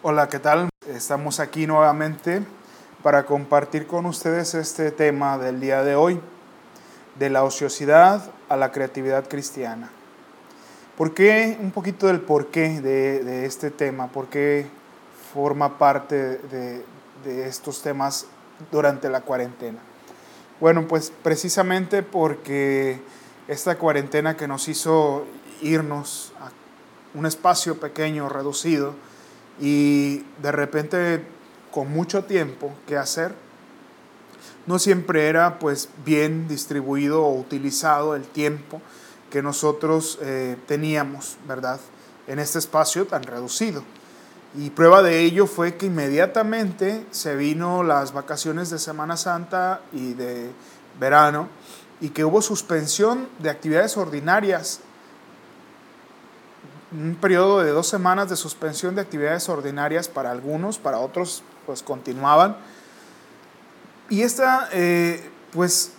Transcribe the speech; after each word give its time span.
Hola, 0.00 0.28
¿qué 0.28 0.38
tal? 0.38 0.68
Estamos 0.86 1.40
aquí 1.40 1.66
nuevamente 1.66 2.44
para 3.02 3.26
compartir 3.26 3.88
con 3.88 4.06
ustedes 4.06 4.54
este 4.54 4.92
tema 4.92 5.38
del 5.38 5.58
día 5.58 5.82
de 5.82 5.96
hoy, 5.96 6.20
de 7.18 7.30
la 7.30 7.42
ociosidad 7.42 8.30
a 8.48 8.56
la 8.56 8.70
creatividad 8.70 9.28
cristiana. 9.28 9.90
¿Por 10.96 11.14
qué? 11.14 11.58
Un 11.60 11.72
poquito 11.72 12.06
del 12.06 12.20
porqué 12.20 12.80
de, 12.80 13.24
de 13.24 13.44
este 13.44 13.72
tema, 13.72 14.06
por 14.06 14.28
qué 14.28 14.68
forma 15.34 15.78
parte 15.78 16.16
de, 16.16 16.84
de 17.24 17.48
estos 17.48 17.82
temas 17.82 18.26
durante 18.70 19.08
la 19.08 19.22
cuarentena. 19.22 19.80
Bueno, 20.60 20.86
pues 20.86 21.12
precisamente 21.24 22.04
porque 22.04 23.02
esta 23.48 23.76
cuarentena 23.76 24.36
que 24.36 24.46
nos 24.46 24.68
hizo 24.68 25.26
irnos 25.60 26.32
a 26.40 26.50
un 27.18 27.26
espacio 27.26 27.80
pequeño, 27.80 28.28
reducido, 28.28 28.94
y 29.60 30.24
de 30.42 30.52
repente 30.52 31.24
con 31.70 31.90
mucho 31.90 32.24
tiempo 32.24 32.74
que 32.86 32.96
hacer, 32.96 33.34
no 34.66 34.78
siempre 34.78 35.28
era 35.28 35.58
pues 35.58 35.88
bien 36.04 36.46
distribuido 36.48 37.24
o 37.24 37.38
utilizado 37.38 38.14
el 38.14 38.22
tiempo 38.22 38.82
que 39.30 39.42
nosotros 39.42 40.18
eh, 40.22 40.56
teníamos, 40.66 41.36
¿verdad? 41.46 41.80
En 42.26 42.38
este 42.38 42.58
espacio 42.58 43.06
tan 43.06 43.22
reducido. 43.22 43.82
Y 44.56 44.70
prueba 44.70 45.02
de 45.02 45.20
ello 45.20 45.46
fue 45.46 45.76
que 45.76 45.86
inmediatamente 45.86 47.06
se 47.10 47.36
vino 47.36 47.82
las 47.82 48.12
vacaciones 48.12 48.70
de 48.70 48.78
Semana 48.78 49.16
Santa 49.16 49.82
y 49.92 50.14
de 50.14 50.50
verano 50.98 51.48
y 52.00 52.10
que 52.10 52.24
hubo 52.24 52.40
suspensión 52.40 53.28
de 53.38 53.50
actividades 53.50 53.96
ordinarias 53.96 54.80
un 56.92 57.16
periodo 57.20 57.62
de 57.62 57.70
dos 57.70 57.86
semanas 57.86 58.30
de 58.30 58.36
suspensión 58.36 58.94
de 58.94 59.02
actividades 59.02 59.48
ordinarias 59.48 60.08
para 60.08 60.30
algunos, 60.30 60.78
para 60.78 60.98
otros 60.98 61.42
pues 61.66 61.82
continuaban. 61.82 62.56
Y 64.08 64.22
esta 64.22 64.68
eh, 64.72 65.30
pues 65.52 65.92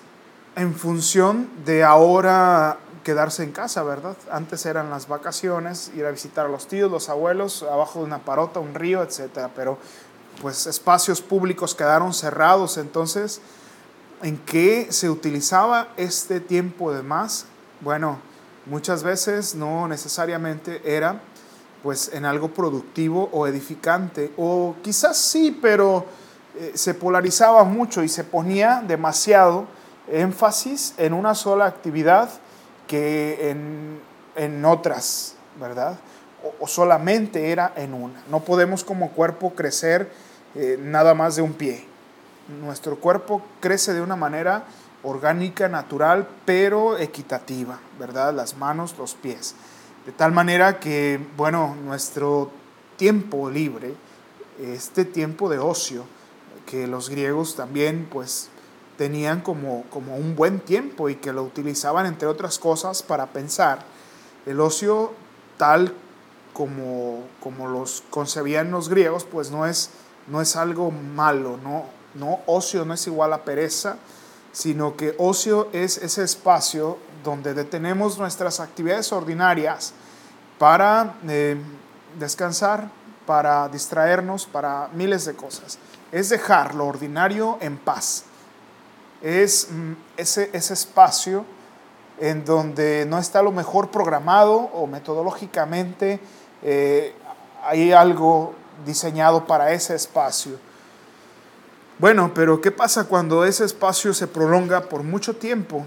en 0.56 0.74
función 0.74 1.50
de 1.66 1.84
ahora 1.84 2.80
quedarse 3.04 3.44
en 3.44 3.52
casa, 3.52 3.84
¿verdad? 3.84 4.18
Antes 4.32 4.66
eran 4.66 4.90
las 4.90 5.08
vacaciones, 5.08 5.92
ir 5.96 6.06
a 6.06 6.12
visitar 6.12 6.46
a 6.46 6.50
los 6.50 6.68
tíos, 6.68 6.92
los 6.92 7.10
abuelos, 7.10 7.64
abajo 7.64 8.00
de 8.00 8.06
una 8.06 8.20
parota, 8.20 8.60
un 8.60 8.74
río, 8.74 9.02
etcétera, 9.04 9.52
pero 9.56 9.78
pues 10.42 10.68
espacios 10.68 11.22
públicos 11.22 11.76
quedaron 11.76 12.14
cerrados, 12.14 12.78
entonces 12.78 13.42
¿en 14.22 14.38
qué 14.38 14.88
se 14.92 15.10
utilizaba 15.10 15.90
este 15.98 16.40
tiempo 16.40 16.92
de 16.94 17.04
más? 17.04 17.46
Bueno, 17.82 18.20
muchas 18.70 19.04
veces 19.04 19.56
no 19.56 19.88
necesariamente 19.88 20.82
era 20.86 21.22
pues 21.84 22.12
en 22.14 22.26
algo 22.26 22.50
productivo 22.50 23.30
o 23.32 23.48
edificante, 23.48 24.32
o 24.38 24.76
quizás 24.84 25.18
sí, 25.18 25.58
pero 25.62 26.06
eh, 26.58 26.74
se 26.76 26.94
polarizaba 26.94 27.64
mucho 27.64 28.04
y 28.04 28.10
se 28.10 28.24
ponía 28.24 28.84
demasiado 28.86 29.66
énfasis 30.12 30.94
en 30.98 31.14
una 31.14 31.36
sola 31.36 31.66
actividad 31.66 32.30
que 32.88 33.52
en, 33.52 34.66
otras, 34.66 35.36
¿verdad? 35.60 36.00
O, 36.60 36.68
solamente 36.68 37.52
era 37.52 37.74
en 37.76 37.94
una. 37.94 38.24
No 38.30 38.40
podemos 38.42 38.84
como 38.84 39.12
cuerpo 39.12 39.54
crecer 39.54 40.12
eh, 40.56 40.78
nada 40.82 41.14
más 41.14 41.36
de 41.36 41.42
un 41.42 41.54
pie. 41.54 41.86
Nuestro 42.62 43.00
cuerpo 43.00 43.42
crece 43.60 43.94
de 43.94 44.02
una 44.02 44.16
manera 44.16 44.64
orgánica, 45.04 45.70
natural, 45.70 46.28
pero 46.46 46.98
equitativa, 46.98 47.80
¿verdad? 48.00 48.34
Las 48.34 48.58
manos, 48.58 48.96
los 48.98 49.16
pies. 49.16 49.56
De 50.06 50.12
tal 50.12 50.32
manera 50.32 50.80
que, 50.80 51.20
bueno, 51.38 51.76
nuestro 51.84 52.52
tiempo 52.98 53.50
libre, 53.50 53.94
este 54.60 55.06
tiempo 55.06 55.50
de 55.50 55.60
ocio, 55.60 56.06
que 56.66 56.88
los 56.88 57.10
griegos 57.10 57.56
también, 57.56 58.08
pues, 58.12 58.50
tenían 58.98 59.42
como, 59.42 59.86
como 59.90 60.18
un 60.18 60.36
buen 60.36 60.60
tiempo 60.60 61.08
y 61.10 61.16
que 61.16 61.32
lo 61.32 61.44
utilizaban, 61.44 62.06
entre 62.06 62.28
otras 62.28 62.60
cosas, 62.60 63.02
para 63.02 63.28
pensar. 63.28 63.80
El 64.46 64.60
ocio 64.60 65.14
tal 65.58 65.94
como, 66.54 67.24
como 67.40 67.68
los 67.68 68.04
concebían 68.10 68.72
los 68.72 68.90
griegos, 68.90 69.24
pues 69.24 69.52
no 69.52 69.66
es, 69.66 69.92
no 70.28 70.42
es 70.42 70.58
algo 70.58 70.92
malo, 70.92 71.58
no, 71.64 71.86
no, 72.16 72.40
ocio 72.46 72.84
no 72.84 72.94
es 72.94 73.08
igual 73.08 73.32
a 73.32 73.46
pereza, 73.46 73.98
sino 74.52 74.96
que 74.96 75.16
ocio 75.18 75.70
es 75.74 75.98
ese 75.98 76.24
espacio 76.24 76.98
donde 77.24 77.54
detenemos 77.54 78.18
nuestras 78.18 78.60
actividades 78.60 79.12
ordinarias 79.12 79.94
para 80.58 81.16
eh, 81.28 81.58
descansar, 82.18 82.90
para 83.26 83.68
distraernos, 83.70 84.46
para 84.46 84.90
miles 84.94 85.26
de 85.26 85.36
cosas. 85.36 85.78
Es 86.12 86.30
dejar 86.30 86.76
lo 86.76 86.88
ordinario 86.88 87.58
en 87.62 87.78
paz. 87.78 88.24
Es 89.22 89.68
mm, 89.70 89.94
ese, 90.18 90.50
ese 90.54 90.74
espacio 90.74 91.46
en 92.20 92.44
donde 92.44 93.06
no 93.08 93.18
está 93.18 93.42
lo 93.42 93.52
mejor 93.52 93.92
programado 93.92 94.54
o 94.56 94.88
metodológicamente 94.88 96.20
eh, 96.62 97.14
hay 97.64 97.92
algo 97.92 98.54
diseñado 98.86 99.46
para 99.46 99.72
ese 99.72 99.96
espacio 99.96 100.60
bueno, 102.00 102.32
pero 102.34 102.62
¿qué 102.62 102.72
pasa 102.72 103.04
cuando 103.04 103.44
ese 103.44 103.66
espacio 103.66 104.14
se 104.14 104.26
prolonga 104.26 104.84
por 104.84 105.04
mucho 105.04 105.36
tiempo? 105.36 105.86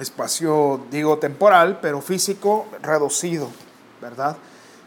Espacio, 0.00 0.80
digo, 0.90 1.18
temporal, 1.18 1.78
pero 1.82 2.00
físico 2.00 2.66
reducido, 2.82 3.50
¿verdad? 4.00 4.38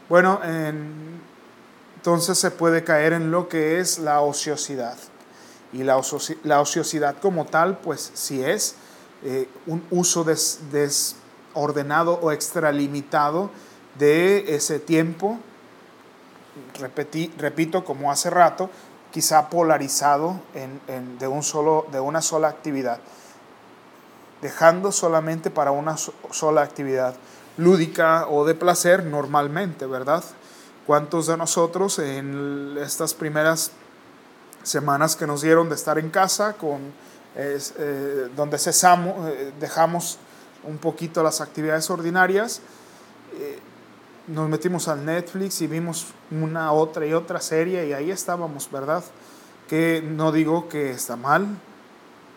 Bueno, 0.09 0.41
entonces 1.95 2.39
se 2.39 2.49
puede 2.49 2.83
caer 2.83 3.13
en 3.13 3.29
lo 3.29 3.47
que 3.47 3.79
es 3.79 3.99
la 3.99 4.21
ociosidad. 4.21 4.97
Y 5.71 5.83
la, 5.83 5.97
ociosidad 5.97 7.17
como 7.21 7.45
tal, 7.45 7.77
pues 7.77 8.11
si 8.15 8.43
es 8.43 8.75
eh, 9.23 9.47
un 9.67 9.85
uso 9.91 10.25
desordenado 10.71 12.19
o 12.23 12.31
extralimitado 12.31 13.51
de 13.99 14.55
ese 14.55 14.79
tiempo, 14.79 15.37
repito 17.37 17.85
como 17.85 18.11
hace 18.11 18.29
rato, 18.31 18.71
quizá 19.11 19.49
polarizado 19.49 20.39
en, 20.53 21.19
de, 21.19 21.27
un 21.27 21.43
solo, 21.43 21.85
de 21.91 21.99
una 21.99 22.21
sola 22.21 22.47
actividad, 22.47 22.99
dejando 24.41 24.91
solamente 24.91 25.51
para 25.51 25.71
una 25.71 25.95
sola 25.97 26.61
actividad 26.61 27.15
lúdica 27.57 28.27
o 28.27 28.45
de 28.45 28.55
placer 28.55 29.03
normalmente, 29.03 29.85
¿verdad? 29.85 30.23
¿Cuántos 30.87 31.27
de 31.27 31.37
nosotros 31.37 31.99
en 31.99 32.77
estas 32.81 33.13
primeras 33.13 33.71
semanas 34.63 35.15
que 35.15 35.27
nos 35.27 35.41
dieron 35.41 35.69
de 35.69 35.75
estar 35.75 35.99
en 35.99 36.09
casa, 36.09 36.53
con, 36.53 36.79
eh, 37.35 38.29
donde 38.35 38.57
cesamos, 38.57 39.29
eh, 39.29 39.53
dejamos 39.59 40.17
un 40.63 40.77
poquito 40.77 41.23
las 41.23 41.41
actividades 41.41 41.89
ordinarias, 41.89 42.61
eh, 43.33 43.59
nos 44.27 44.49
metimos 44.49 44.87
al 44.87 45.05
Netflix 45.05 45.61
y 45.61 45.67
vimos 45.67 46.07
una, 46.29 46.71
otra 46.71 47.05
y 47.05 47.13
otra 47.13 47.39
serie 47.39 47.87
y 47.87 47.93
ahí 47.93 48.11
estábamos, 48.11 48.69
¿verdad? 48.71 49.03
Que 49.67 50.03
no 50.05 50.31
digo 50.31 50.69
que 50.69 50.91
está 50.91 51.15
mal, 51.15 51.47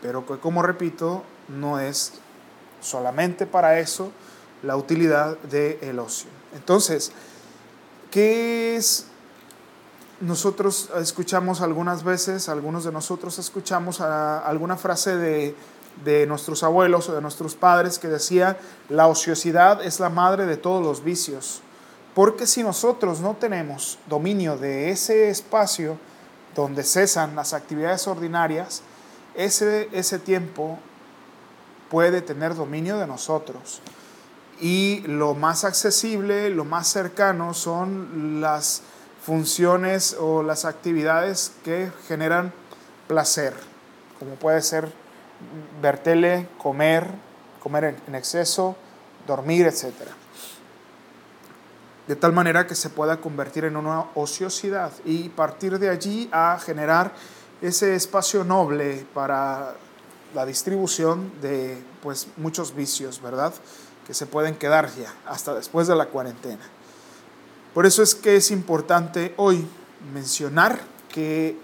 pero 0.00 0.26
que 0.26 0.38
como 0.38 0.62
repito, 0.62 1.22
no 1.48 1.78
es 1.78 2.14
solamente 2.80 3.46
para 3.46 3.78
eso 3.80 4.10
la 4.62 4.76
utilidad 4.76 5.36
del 5.38 5.98
ocio. 5.98 6.30
Entonces, 6.54 7.12
¿qué 8.10 8.76
es? 8.76 9.06
Nosotros 10.20 10.90
escuchamos 10.96 11.60
algunas 11.60 12.02
veces, 12.02 12.48
algunos 12.48 12.84
de 12.84 12.92
nosotros 12.92 13.38
escuchamos 13.38 14.00
alguna 14.00 14.76
frase 14.76 15.16
de, 15.16 15.54
de 16.04 16.26
nuestros 16.26 16.62
abuelos 16.62 17.08
o 17.08 17.14
de 17.14 17.20
nuestros 17.20 17.54
padres 17.54 17.98
que 17.98 18.08
decía, 18.08 18.56
la 18.88 19.06
ociosidad 19.06 19.84
es 19.84 20.00
la 20.00 20.08
madre 20.08 20.46
de 20.46 20.56
todos 20.56 20.82
los 20.82 21.04
vicios. 21.04 21.62
Porque 22.14 22.46
si 22.46 22.62
nosotros 22.62 23.20
no 23.20 23.34
tenemos 23.34 23.98
dominio 24.06 24.56
de 24.56 24.90
ese 24.90 25.30
espacio 25.30 25.98
donde 26.54 26.84
cesan 26.84 27.34
las 27.34 27.52
actividades 27.52 28.06
ordinarias, 28.06 28.82
ese, 29.34 29.88
ese 29.92 30.20
tiempo 30.20 30.78
puede 31.90 32.22
tener 32.22 32.54
dominio 32.54 32.98
de 32.98 33.08
nosotros. 33.08 33.80
Y 34.60 35.02
lo 35.06 35.34
más 35.34 35.64
accesible, 35.64 36.50
lo 36.50 36.64
más 36.64 36.86
cercano 36.86 37.52
son 37.52 38.40
las 38.40 38.82
funciones 39.20 40.16
o 40.20 40.44
las 40.44 40.64
actividades 40.64 41.52
que 41.64 41.90
generan 42.06 42.52
placer, 43.08 43.54
como 44.20 44.36
puede 44.36 44.62
ser 44.62 44.92
ver 45.82 45.98
tele, 45.98 46.46
comer, 46.58 47.08
comer 47.60 47.96
en 48.06 48.14
exceso, 48.14 48.76
dormir, 49.26 49.66
etcétera 49.66 50.12
de 52.06 52.16
tal 52.16 52.32
manera 52.32 52.66
que 52.66 52.74
se 52.74 52.90
pueda 52.90 53.20
convertir 53.20 53.64
en 53.64 53.76
una 53.76 54.06
ociosidad 54.14 54.92
y 55.04 55.28
partir 55.30 55.78
de 55.78 55.88
allí 55.88 56.28
a 56.32 56.58
generar 56.58 57.12
ese 57.62 57.94
espacio 57.94 58.44
noble 58.44 59.06
para 59.14 59.74
la 60.34 60.44
distribución 60.44 61.32
de 61.40 61.82
pues 62.02 62.28
muchos 62.36 62.74
vicios, 62.74 63.22
¿verdad? 63.22 63.54
Que 64.06 64.12
se 64.12 64.26
pueden 64.26 64.56
quedar 64.56 64.90
ya 64.94 65.14
hasta 65.26 65.54
después 65.54 65.86
de 65.86 65.96
la 65.96 66.06
cuarentena. 66.06 66.62
Por 67.72 67.86
eso 67.86 68.02
es 68.02 68.14
que 68.14 68.36
es 68.36 68.50
importante 68.50 69.32
hoy 69.36 69.66
mencionar 70.12 70.78
que 71.08 71.56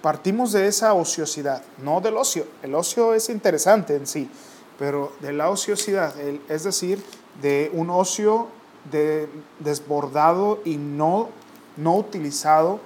partimos 0.00 0.52
de 0.52 0.66
esa 0.66 0.94
ociosidad, 0.94 1.62
no 1.78 2.00
del 2.00 2.16
ocio. 2.16 2.46
El 2.62 2.74
ocio 2.74 3.14
es 3.14 3.28
interesante 3.28 3.96
en 3.96 4.06
sí, 4.06 4.30
pero 4.78 5.12
de 5.20 5.32
la 5.32 5.50
ociosidad, 5.50 6.14
es 6.48 6.64
decir, 6.64 7.04
de 7.40 7.70
un 7.74 7.90
ocio 7.90 8.48
desbordado 9.60 10.60
y 10.64 10.76
no, 10.76 11.28
no 11.76 11.96
utilizado 11.96 12.80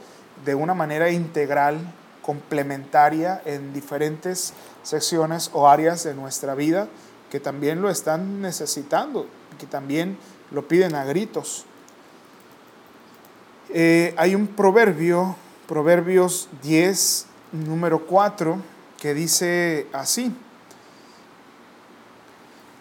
de 0.45 0.55
una 0.55 0.75
manera 0.75 1.11
integral, 1.11 1.93
complementaria 2.23 3.41
en 3.45 3.73
diferentes 3.73 4.53
secciones 4.83 5.51
o 5.53 5.69
áreas 5.69 6.03
de 6.03 6.13
nuestra 6.13 6.57
vida 6.57 6.89
que 7.31 7.41
también 7.41 7.83
lo 7.83 7.91
están 7.91 8.41
necesitando, 8.41 9.27
que 9.59 9.67
también 9.67 10.19
lo 10.51 10.67
piden 10.67 10.95
a 10.95 11.05
gritos. 11.05 11.65
Eh, 13.69 14.15
hay 14.17 14.35
un 14.35 14.47
proverbio, 14.47 15.37
Proverbios 15.67 16.49
10, 16.63 17.27
número 17.51 18.07
4, 18.07 18.59
que 19.01 19.15
dice 19.15 19.89
así. 19.93 20.33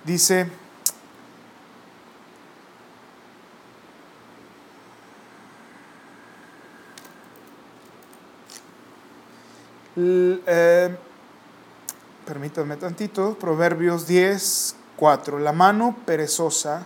Dice, 0.05 0.47
eh, 9.95 10.95
permítanme 12.25 12.75
tantito, 12.77 13.35
Proverbios 13.39 14.07
10, 14.07 14.75
4. 14.97 15.39
La 15.39 15.51
mano 15.51 15.95
perezosa 16.05 16.85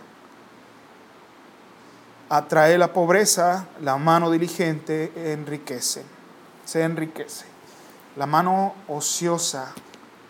atrae 2.28 2.78
la 2.78 2.92
pobreza, 2.92 3.66
la 3.80 3.96
mano 3.96 4.30
diligente 4.30 5.12
enriquece, 5.32 6.04
se 6.64 6.82
enriquece. 6.82 7.46
La 8.16 8.26
mano 8.26 8.74
ociosa 8.88 9.72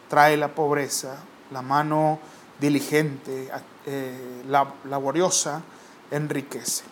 trae 0.09 0.37
la 0.37 0.49
pobreza, 0.49 1.17
la 1.50 1.62
mano 1.62 2.19
diligente, 2.59 3.50
eh, 3.87 4.43
laboriosa, 4.85 5.62
enriquece. 6.11 6.85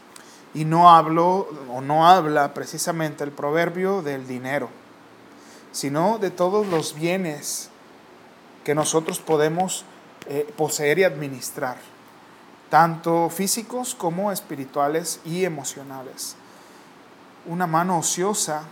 Y 0.55 0.64
no 0.64 0.91
hablo 0.91 1.49
o 1.70 1.81
no 1.81 2.08
habla 2.08 2.55
precisamente 2.55 3.25
el 3.25 3.32
proverbio 3.32 4.02
del 4.02 4.26
dinero, 4.26 4.70
sino 5.73 6.19
de 6.19 6.31
todos 6.31 6.67
los 6.67 6.94
bienes 6.94 7.70
que 8.65 8.75
nosotros 8.75 9.19
podemos 9.19 9.85
eh, 10.26 10.53
poseer 10.56 10.99
y 10.99 11.05
administrar, 11.05 11.76
tanto 12.70 13.31
físicos 13.31 13.94
como 13.94 14.31
espirituales 14.31 15.20
y 15.25 15.44
emocionales. 15.44 16.37
Una 17.47 17.67
mano 17.67 17.99
ociosa 17.99 18.65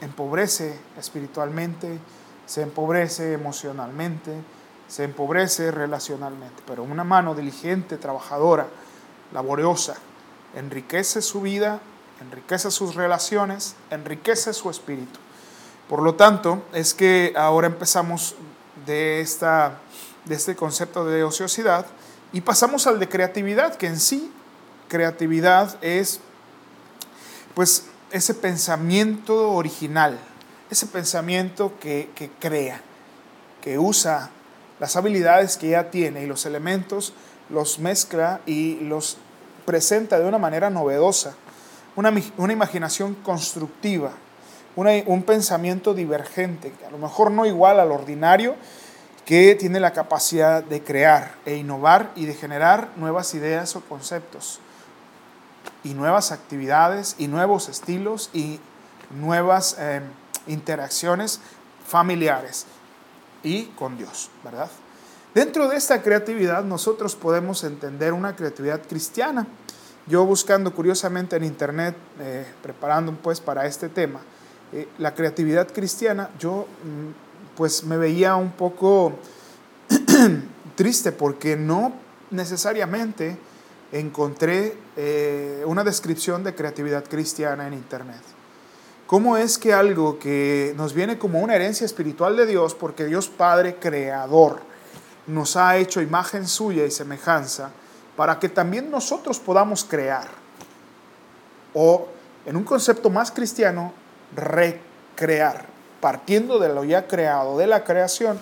empobrece 0.00 0.78
espiritualmente, 0.96 1.98
se 2.46 2.62
empobrece 2.62 3.34
emocionalmente, 3.34 4.32
se 4.88 5.04
empobrece 5.04 5.70
relacionalmente, 5.70 6.62
pero 6.66 6.82
una 6.82 7.04
mano 7.04 7.34
diligente, 7.34 7.98
trabajadora, 7.98 8.68
laboriosa, 9.32 9.96
enriquece 10.54 11.20
su 11.20 11.42
vida, 11.42 11.80
enriquece 12.22 12.70
sus 12.70 12.94
relaciones, 12.94 13.76
enriquece 13.90 14.54
su 14.54 14.70
espíritu. 14.70 15.20
Por 15.88 16.02
lo 16.02 16.14
tanto, 16.14 16.62
es 16.72 16.94
que 16.94 17.32
ahora 17.36 17.66
empezamos 17.66 18.34
de, 18.86 19.20
esta, 19.20 19.78
de 20.24 20.34
este 20.34 20.54
concepto 20.54 21.04
de 21.04 21.24
ociosidad 21.24 21.86
y 22.32 22.42
pasamos 22.42 22.86
al 22.86 22.98
de 22.98 23.08
creatividad, 23.08 23.76
que 23.76 23.86
en 23.86 23.98
sí 23.98 24.30
creatividad 24.88 25.76
es 25.82 26.20
pues 27.54 27.86
ese 28.10 28.34
pensamiento 28.34 29.50
original, 29.52 30.18
ese 30.70 30.86
pensamiento 30.86 31.72
que, 31.80 32.10
que 32.14 32.30
crea, 32.38 32.82
que 33.62 33.78
usa 33.78 34.30
las 34.80 34.96
habilidades 34.96 35.56
que 35.56 35.70
ya 35.70 35.90
tiene 35.90 36.22
y 36.22 36.26
los 36.26 36.46
elementos 36.46 37.12
los 37.50 37.78
mezcla 37.78 38.40
y 38.46 38.76
los 38.80 39.16
presenta 39.64 40.18
de 40.18 40.26
una 40.26 40.38
manera 40.38 40.70
novedosa, 40.70 41.34
una, 41.96 42.12
una 42.36 42.52
imaginación 42.52 43.14
constructiva, 43.14 44.12
un 44.78 45.22
pensamiento 45.24 45.92
divergente, 45.92 46.72
a 46.86 46.90
lo 46.90 46.98
mejor 46.98 47.30
no 47.30 47.46
igual 47.46 47.80
al 47.80 47.90
ordinario, 47.90 48.54
que 49.24 49.54
tiene 49.56 49.80
la 49.80 49.92
capacidad 49.92 50.62
de 50.62 50.82
crear 50.82 51.34
e 51.44 51.56
innovar 51.56 52.12
y 52.16 52.26
de 52.26 52.34
generar 52.34 52.88
nuevas 52.96 53.34
ideas 53.34 53.76
o 53.76 53.80
conceptos 53.82 54.60
y 55.84 55.94
nuevas 55.94 56.32
actividades 56.32 57.16
y 57.18 57.28
nuevos 57.28 57.68
estilos 57.68 58.30
y 58.32 58.60
nuevas 59.10 59.76
eh, 59.78 60.00
interacciones 60.46 61.40
familiares 61.86 62.66
y 63.42 63.64
con 63.64 63.98
Dios, 63.98 64.30
¿verdad? 64.44 64.70
Dentro 65.34 65.68
de 65.68 65.76
esta 65.76 66.02
creatividad 66.02 66.64
nosotros 66.64 67.14
podemos 67.14 67.64
entender 67.64 68.12
una 68.12 68.34
creatividad 68.34 68.80
cristiana. 68.88 69.46
Yo 70.06 70.24
buscando 70.24 70.74
curiosamente 70.74 71.36
en 71.36 71.44
internet, 71.44 71.94
eh, 72.18 72.46
preparando 72.62 73.12
pues 73.12 73.40
para 73.40 73.66
este 73.66 73.88
tema, 73.88 74.20
eh, 74.72 74.88
la 74.98 75.14
creatividad 75.14 75.72
cristiana, 75.72 76.30
yo 76.38 76.66
mm, 76.84 77.56
pues 77.56 77.84
me 77.84 77.96
veía 77.96 78.36
un 78.36 78.52
poco 78.52 79.14
triste 80.76 81.12
porque 81.12 81.56
no 81.56 81.92
necesariamente 82.30 83.36
encontré 83.92 84.76
eh, 84.96 85.62
una 85.66 85.84
descripción 85.84 86.44
de 86.44 86.54
creatividad 86.54 87.04
cristiana 87.04 87.66
en 87.66 87.74
internet. 87.74 88.20
¿Cómo 89.06 89.38
es 89.38 89.56
que 89.56 89.72
algo 89.72 90.18
que 90.18 90.74
nos 90.76 90.92
viene 90.92 91.18
como 91.18 91.40
una 91.40 91.54
herencia 91.54 91.86
espiritual 91.86 92.36
de 92.36 92.44
Dios, 92.44 92.74
porque 92.74 93.06
Dios 93.06 93.28
Padre 93.28 93.76
Creador 93.76 94.60
nos 95.26 95.56
ha 95.56 95.78
hecho 95.78 96.02
imagen 96.02 96.46
suya 96.46 96.84
y 96.84 96.90
semejanza, 96.90 97.70
para 98.16 98.38
que 98.38 98.50
también 98.50 98.90
nosotros 98.90 99.38
podamos 99.38 99.84
crear? 99.84 100.28
O 101.72 102.08
en 102.44 102.56
un 102.56 102.64
concepto 102.64 103.08
más 103.08 103.30
cristiano, 103.30 103.94
recrear, 104.34 105.66
partiendo 106.00 106.58
de 106.58 106.68
lo 106.68 106.84
ya 106.84 107.06
creado, 107.06 107.58
de 107.58 107.66
la 107.66 107.84
creación, 107.84 108.38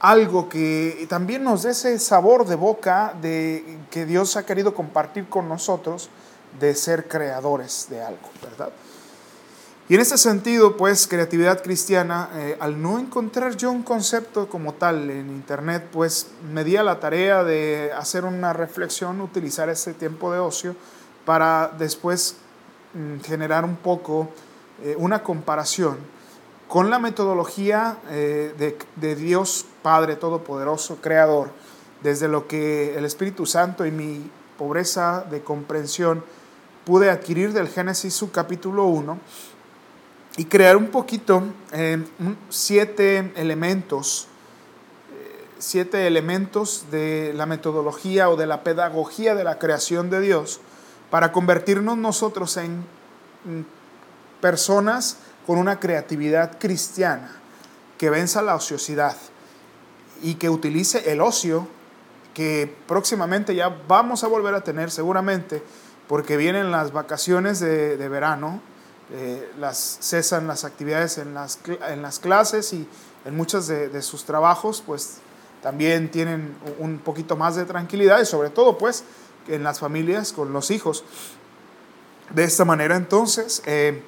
algo 0.00 0.48
que 0.48 1.06
también 1.08 1.42
nos 1.42 1.62
dé 1.62 1.70
ese 1.70 1.98
sabor 1.98 2.46
de 2.46 2.54
boca 2.54 3.14
de 3.20 3.78
que 3.90 4.06
Dios 4.06 4.36
ha 4.36 4.46
querido 4.46 4.74
compartir 4.74 5.28
con 5.28 5.48
nosotros 5.48 6.08
de 6.60 6.74
ser 6.74 7.08
creadores 7.08 7.86
de 7.90 8.02
algo, 8.02 8.28
¿verdad? 8.42 8.70
Y 9.88 9.94
en 9.94 10.02
ese 10.02 10.18
sentido, 10.18 10.76
pues, 10.76 11.06
creatividad 11.06 11.62
cristiana, 11.62 12.28
eh, 12.34 12.58
al 12.60 12.80
no 12.80 12.98
encontrar 12.98 13.56
yo 13.56 13.70
un 13.72 13.82
concepto 13.82 14.46
como 14.46 14.74
tal 14.74 15.08
en 15.10 15.30
Internet, 15.30 15.88
pues 15.90 16.26
me 16.52 16.62
di 16.62 16.76
a 16.76 16.82
la 16.82 17.00
tarea 17.00 17.42
de 17.42 17.90
hacer 17.96 18.26
una 18.26 18.52
reflexión, 18.52 19.22
utilizar 19.22 19.70
ese 19.70 19.94
tiempo 19.94 20.30
de 20.30 20.40
ocio 20.40 20.76
para 21.24 21.72
después 21.78 22.36
mm, 22.92 23.20
generar 23.20 23.64
un 23.64 23.76
poco 23.76 24.28
eh, 24.82 24.94
una 24.96 25.24
comparación 25.24 25.98
con 26.68 26.88
la 26.88 27.00
metodología 27.00 27.98
eh, 28.10 28.76
de, 28.96 29.16
Dios 29.16 29.64
Padre 29.82 30.14
Todopoderoso, 30.14 30.98
Creador, 31.00 31.50
desde 32.02 32.28
lo 32.28 32.46
que 32.46 32.96
el 32.96 33.04
Espíritu 33.04 33.44
Santo 33.44 33.86
y 33.86 33.90
mi 33.90 34.30
pobreza 34.56 35.24
de 35.28 35.42
comprensión 35.42 36.22
pude 36.84 37.10
adquirir 37.10 37.52
del 37.52 37.68
Génesis 37.68 38.14
su 38.14 38.30
capítulo 38.30 38.84
1 38.84 39.18
y 40.36 40.44
crear 40.44 40.76
un 40.76 40.88
poquito 40.88 41.42
eh, 41.72 42.04
siete 42.48 43.32
elementos, 43.34 44.28
siete 45.58 46.06
elementos 46.06 46.84
de 46.92 47.32
la 47.34 47.46
metodología 47.46 48.30
o 48.30 48.36
de 48.36 48.46
la 48.46 48.62
pedagogía 48.62 49.34
de 49.34 49.42
la 49.42 49.58
creación 49.58 50.08
de 50.08 50.20
Dios 50.20 50.60
para 51.10 51.32
convertirnos 51.32 51.98
nosotros 51.98 52.56
en 52.58 52.84
personas 54.40 55.18
con 55.46 55.58
una 55.58 55.80
creatividad 55.80 56.58
cristiana 56.58 57.30
que 57.96 58.10
venza 58.10 58.42
la 58.42 58.54
ociosidad 58.54 59.16
y 60.22 60.34
que 60.34 60.50
utilice 60.50 61.10
el 61.10 61.20
ocio 61.20 61.66
que 62.34 62.72
próximamente 62.86 63.54
ya 63.54 63.68
vamos 63.88 64.22
a 64.24 64.28
volver 64.28 64.54
a 64.54 64.62
tener 64.62 64.90
seguramente 64.90 65.62
porque 66.06 66.36
vienen 66.36 66.70
las 66.70 66.92
vacaciones 66.92 67.60
de, 67.60 67.96
verano, 68.08 68.60
eh, 69.12 69.50
las, 69.58 69.98
cesan 70.00 70.46
las 70.46 70.64
actividades 70.64 71.18
en 71.18 71.34
las, 71.34 71.58
en 71.88 72.02
las 72.02 72.18
clases 72.18 72.72
y 72.72 72.88
en 73.24 73.36
muchos 73.36 73.66
de, 73.66 73.88
de, 73.88 74.02
sus 74.02 74.24
trabajos 74.24 74.82
pues 74.84 75.18
también 75.62 76.10
tienen 76.10 76.56
un 76.78 76.98
poquito 76.98 77.36
más 77.36 77.56
de 77.56 77.64
tranquilidad 77.64 78.20
y 78.20 78.26
sobre 78.26 78.50
todo 78.50 78.78
pues 78.78 79.04
en 79.48 79.62
las 79.64 79.80
familias 79.80 80.32
con 80.32 80.52
los 80.52 80.70
hijos. 80.70 81.04
De 82.30 82.44
esta 82.44 82.64
manera 82.64 82.96
entonces 82.96 83.62
eh, 83.66 84.02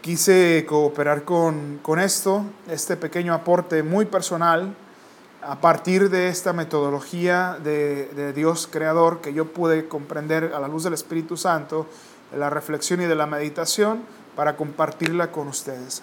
quise 0.00 0.64
cooperar 0.68 1.24
con, 1.24 1.78
con 1.82 1.98
esto, 1.98 2.44
este 2.68 2.96
pequeño 2.96 3.34
aporte 3.34 3.82
muy 3.82 4.06
personal 4.06 4.74
a 5.42 5.60
partir 5.60 6.10
de 6.10 6.28
esta 6.28 6.52
metodología 6.52 7.58
de, 7.62 8.32
Dios 8.34 8.68
creador 8.70 9.20
que 9.20 9.32
yo 9.32 9.52
pude 9.52 9.88
comprender 9.88 10.52
a 10.54 10.60
la 10.60 10.68
luz 10.68 10.84
del 10.84 10.94
Espíritu 10.94 11.36
Santo, 11.36 11.86
de 12.32 12.38
la 12.38 12.50
reflexión 12.50 13.00
y 13.00 13.06
de 13.06 13.14
la 13.14 13.26
meditación, 13.26 14.02
para 14.36 14.56
compartirla 14.56 15.32
con 15.32 15.48
ustedes. 15.48 16.02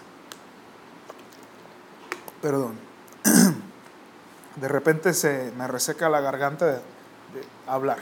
Perdón. 2.41 2.79
De 4.55 4.69
repente 4.69 5.13
se 5.13 5.51
me 5.57 5.67
reseca 5.67 6.07
la 6.07 6.21
garganta 6.21 6.65
de 6.65 6.79
hablar. 7.67 7.97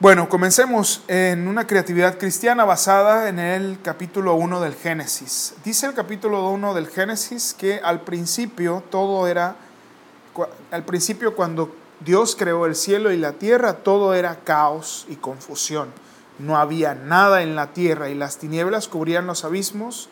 Bueno, 0.00 0.28
comencemos 0.28 1.02
en 1.08 1.48
una 1.48 1.66
creatividad 1.66 2.18
cristiana 2.18 2.64
basada 2.64 3.28
en 3.28 3.40
el 3.40 3.80
capítulo 3.82 4.34
1 4.34 4.60
del 4.60 4.76
Génesis. 4.76 5.54
Dice 5.64 5.86
el 5.86 5.94
capítulo 5.94 6.48
1 6.50 6.72
del 6.72 6.86
Génesis 6.86 7.52
que 7.52 7.80
al 7.82 8.02
principio 8.02 8.84
todo 8.90 9.26
era, 9.26 9.56
al 10.70 10.84
principio 10.84 11.34
cuando 11.34 11.74
Dios 11.98 12.36
creó 12.36 12.66
el 12.66 12.76
cielo 12.76 13.10
y 13.10 13.16
la 13.16 13.32
tierra, 13.32 13.78
todo 13.78 14.14
era 14.14 14.38
caos 14.44 15.04
y 15.08 15.16
confusión. 15.16 15.88
No 16.38 16.56
había 16.58 16.94
nada 16.94 17.42
en 17.42 17.56
la 17.56 17.72
tierra 17.72 18.08
y 18.08 18.14
las 18.14 18.36
tinieblas 18.36 18.86
cubrían 18.86 19.26
los 19.26 19.44
abismos, 19.44 20.08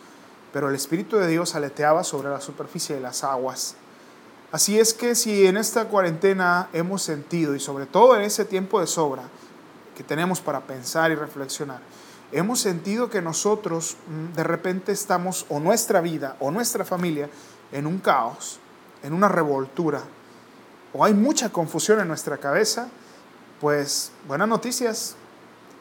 pero 0.53 0.69
el 0.69 0.75
Espíritu 0.75 1.17
de 1.17 1.29
Dios 1.29 1.55
aleteaba 1.55 2.03
sobre 2.03 2.29
la 2.31 2.41
superficie 2.41 2.97
de 2.97 3.03
las 3.03 3.23
aguas. 3.23 3.77
Así 4.51 4.81
es 4.81 4.95
que 4.95 5.15
si 5.15 5.47
en 5.47 5.57
esta 5.57 5.85
cuarentena 5.85 6.71
hemos 6.73 7.03
sentido, 7.03 7.55
y 7.55 7.61
sobre 7.61 7.87
todo 7.87 8.17
en 8.17 8.23
ese 8.23 8.45
tiempo 8.45 8.81
de 8.81 8.89
sobra, 8.89 9.29
que 9.97 10.05
tenemos 10.05 10.41
para 10.41 10.61
pensar 10.61 11.11
y 11.11 11.17
reflexionar, 11.17 11.81
hemos 12.31 12.61
sentido 12.61 13.11
que 13.11 13.23
nosotros 13.23 13.97
mm, 14.07 14.37
de 14.37 14.45
repente 14.45 14.93
estamos, 14.93 15.47
o 15.49 15.59
nuestra 15.59 16.01
vida, 16.01 16.37
o 16.39 16.51
nuestra 16.51 16.85
familia, 16.85 17.29
en 17.73 17.87
un 17.87 17.99
caos, 17.99 18.61
en 19.03 19.13
una 19.13 19.29
revoltura, 19.29 20.03
o 20.93 21.05
hay 21.05 21.15
mucha 21.15 21.51
confusión 21.51 22.01
en 22.01 22.09
nuestra 22.09 22.39
cabeza, 22.39 22.89
pues 23.61 24.13
buenas 24.29 24.49
noticias, 24.49 25.17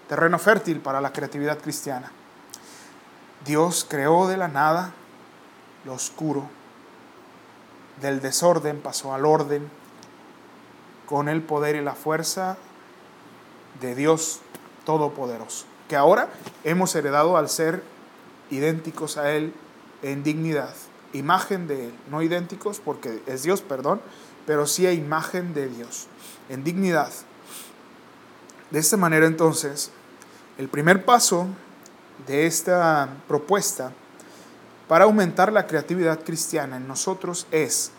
terreno 0.08 0.40
fértil 0.40 0.80
para 0.80 1.02
la 1.02 1.12
creatividad 1.12 1.60
cristiana. 1.60 2.12
Dios 3.46 3.86
creó 3.88 4.28
de 4.28 4.38
la 4.38 4.48
nada 4.48 4.94
lo 5.84 5.94
oscuro, 5.94 6.50
del 8.02 8.22
desorden 8.22 8.82
pasó 8.82 9.14
al 9.14 9.26
orden, 9.26 9.70
con 11.06 11.30
el 11.30 11.44
poder 11.44 11.76
y 11.76 11.82
la 11.82 11.94
fuerza 11.94 12.58
de 13.82 13.96
Dios 13.96 14.40
Todopoderoso, 14.86 15.66
que 15.90 15.96
ahora 15.96 16.30
hemos 16.64 16.96
heredado 16.96 17.38
al 17.38 17.50
ser 17.50 17.84
idénticos 18.52 19.18
a 19.18 19.32
Él 19.32 19.54
en 20.04 20.24
dignidad, 20.24 20.74
imagen 21.14 21.68
de 21.68 21.86
Él, 21.86 21.94
no 22.10 22.22
idénticos 22.22 22.80
porque 22.80 23.22
es 23.26 23.44
Dios, 23.44 23.62
perdón, 23.62 24.02
pero 24.46 24.68
sí 24.68 24.86
a 24.86 24.94
imagen 24.94 25.54
de 25.54 25.68
Dios, 25.68 26.08
en 26.50 26.64
dignidad. 26.64 27.12
De 28.70 28.80
esta 28.80 28.98
manera 28.98 29.26
entonces, 29.26 29.92
el 30.58 30.70
primer 30.70 31.06
paso 31.06 31.48
de 32.28 32.46
esta 32.46 33.10
propuesta 33.28 33.92
para 34.88 35.06
aumentar 35.06 35.52
la 35.52 35.68
creatividad 35.68 36.24
cristiana 36.24 36.78
en 36.78 36.88
nosotros 36.88 37.48
es, 37.52 37.92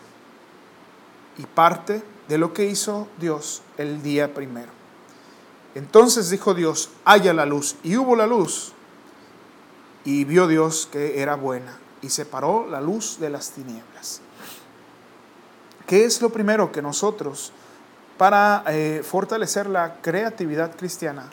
y 1.37 1.45
parte 1.45 2.01
de 2.27 2.37
lo 2.37 2.53
que 2.53 2.65
hizo 2.65 3.07
Dios 3.19 3.61
el 3.77 4.01
día 4.01 4.33
primero. 4.33 4.76
Entonces 5.77 6.31
dijo 6.31 6.55
Dios, 6.55 6.89
haya 7.05 7.35
la 7.35 7.45
luz. 7.45 7.75
Y 7.83 7.97
hubo 7.97 8.15
la 8.15 8.25
luz. 8.25 8.73
Y 10.05 10.23
vio 10.23 10.47
Dios 10.47 10.89
que 10.91 11.21
era 11.21 11.35
buena. 11.35 11.77
Y 12.01 12.09
separó 12.09 12.65
la 12.67 12.81
luz 12.81 13.19
de 13.19 13.29
las 13.29 13.51
tinieblas. 13.51 14.21
¿Qué 15.85 16.03
es 16.03 16.19
lo 16.19 16.31
primero 16.31 16.71
que 16.71 16.81
nosotros, 16.81 17.51
para 18.17 18.63
eh, 18.69 19.03
fortalecer 19.07 19.67
la 19.67 20.01
creatividad 20.01 20.75
cristiana, 20.75 21.29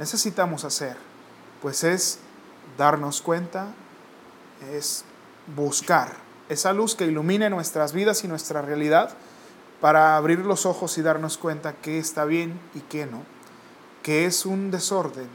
necesitamos 0.00 0.64
hacer? 0.64 0.96
Pues 1.62 1.84
es 1.84 2.18
darnos 2.76 3.22
cuenta, 3.22 3.68
es 4.72 5.04
buscar 5.54 6.16
esa 6.48 6.72
luz 6.72 6.96
que 6.96 7.06
ilumine 7.06 7.48
nuestras 7.48 7.92
vidas 7.92 8.24
y 8.24 8.28
nuestra 8.28 8.60
realidad 8.60 9.10
para 9.80 10.16
abrir 10.16 10.40
los 10.40 10.66
ojos 10.66 10.98
y 10.98 11.02
darnos 11.02 11.38
cuenta 11.38 11.74
qué 11.74 12.00
está 12.00 12.24
bien 12.24 12.60
y 12.74 12.80
qué 12.80 13.06
no 13.06 13.34
que 14.04 14.26
es 14.26 14.44
un 14.44 14.70
desorden 14.70 15.26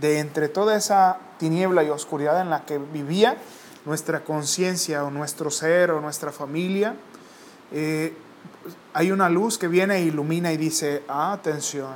de 0.00 0.20
entre 0.20 0.48
toda 0.48 0.76
esa 0.76 1.18
tiniebla 1.38 1.82
y 1.82 1.90
oscuridad 1.90 2.40
en 2.40 2.50
la 2.50 2.64
que 2.64 2.78
vivía 2.78 3.36
nuestra 3.84 4.22
conciencia 4.22 5.04
o 5.04 5.10
nuestro 5.10 5.50
ser 5.50 5.90
o 5.90 6.00
nuestra 6.00 6.30
familia, 6.30 6.94
eh, 7.72 8.16
hay 8.94 9.10
una 9.10 9.28
luz 9.28 9.58
que 9.58 9.66
viene 9.66 9.96
e 9.96 10.02
ilumina 10.02 10.52
y 10.52 10.56
dice, 10.56 11.02
atención. 11.08 11.94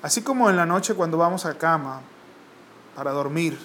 Así 0.00 0.22
como 0.22 0.48
en 0.48 0.56
la 0.56 0.64
noche 0.64 0.94
cuando 0.94 1.18
vamos 1.18 1.44
a 1.44 1.58
cama 1.58 2.00
para 2.96 3.12
dormir, 3.12 3.58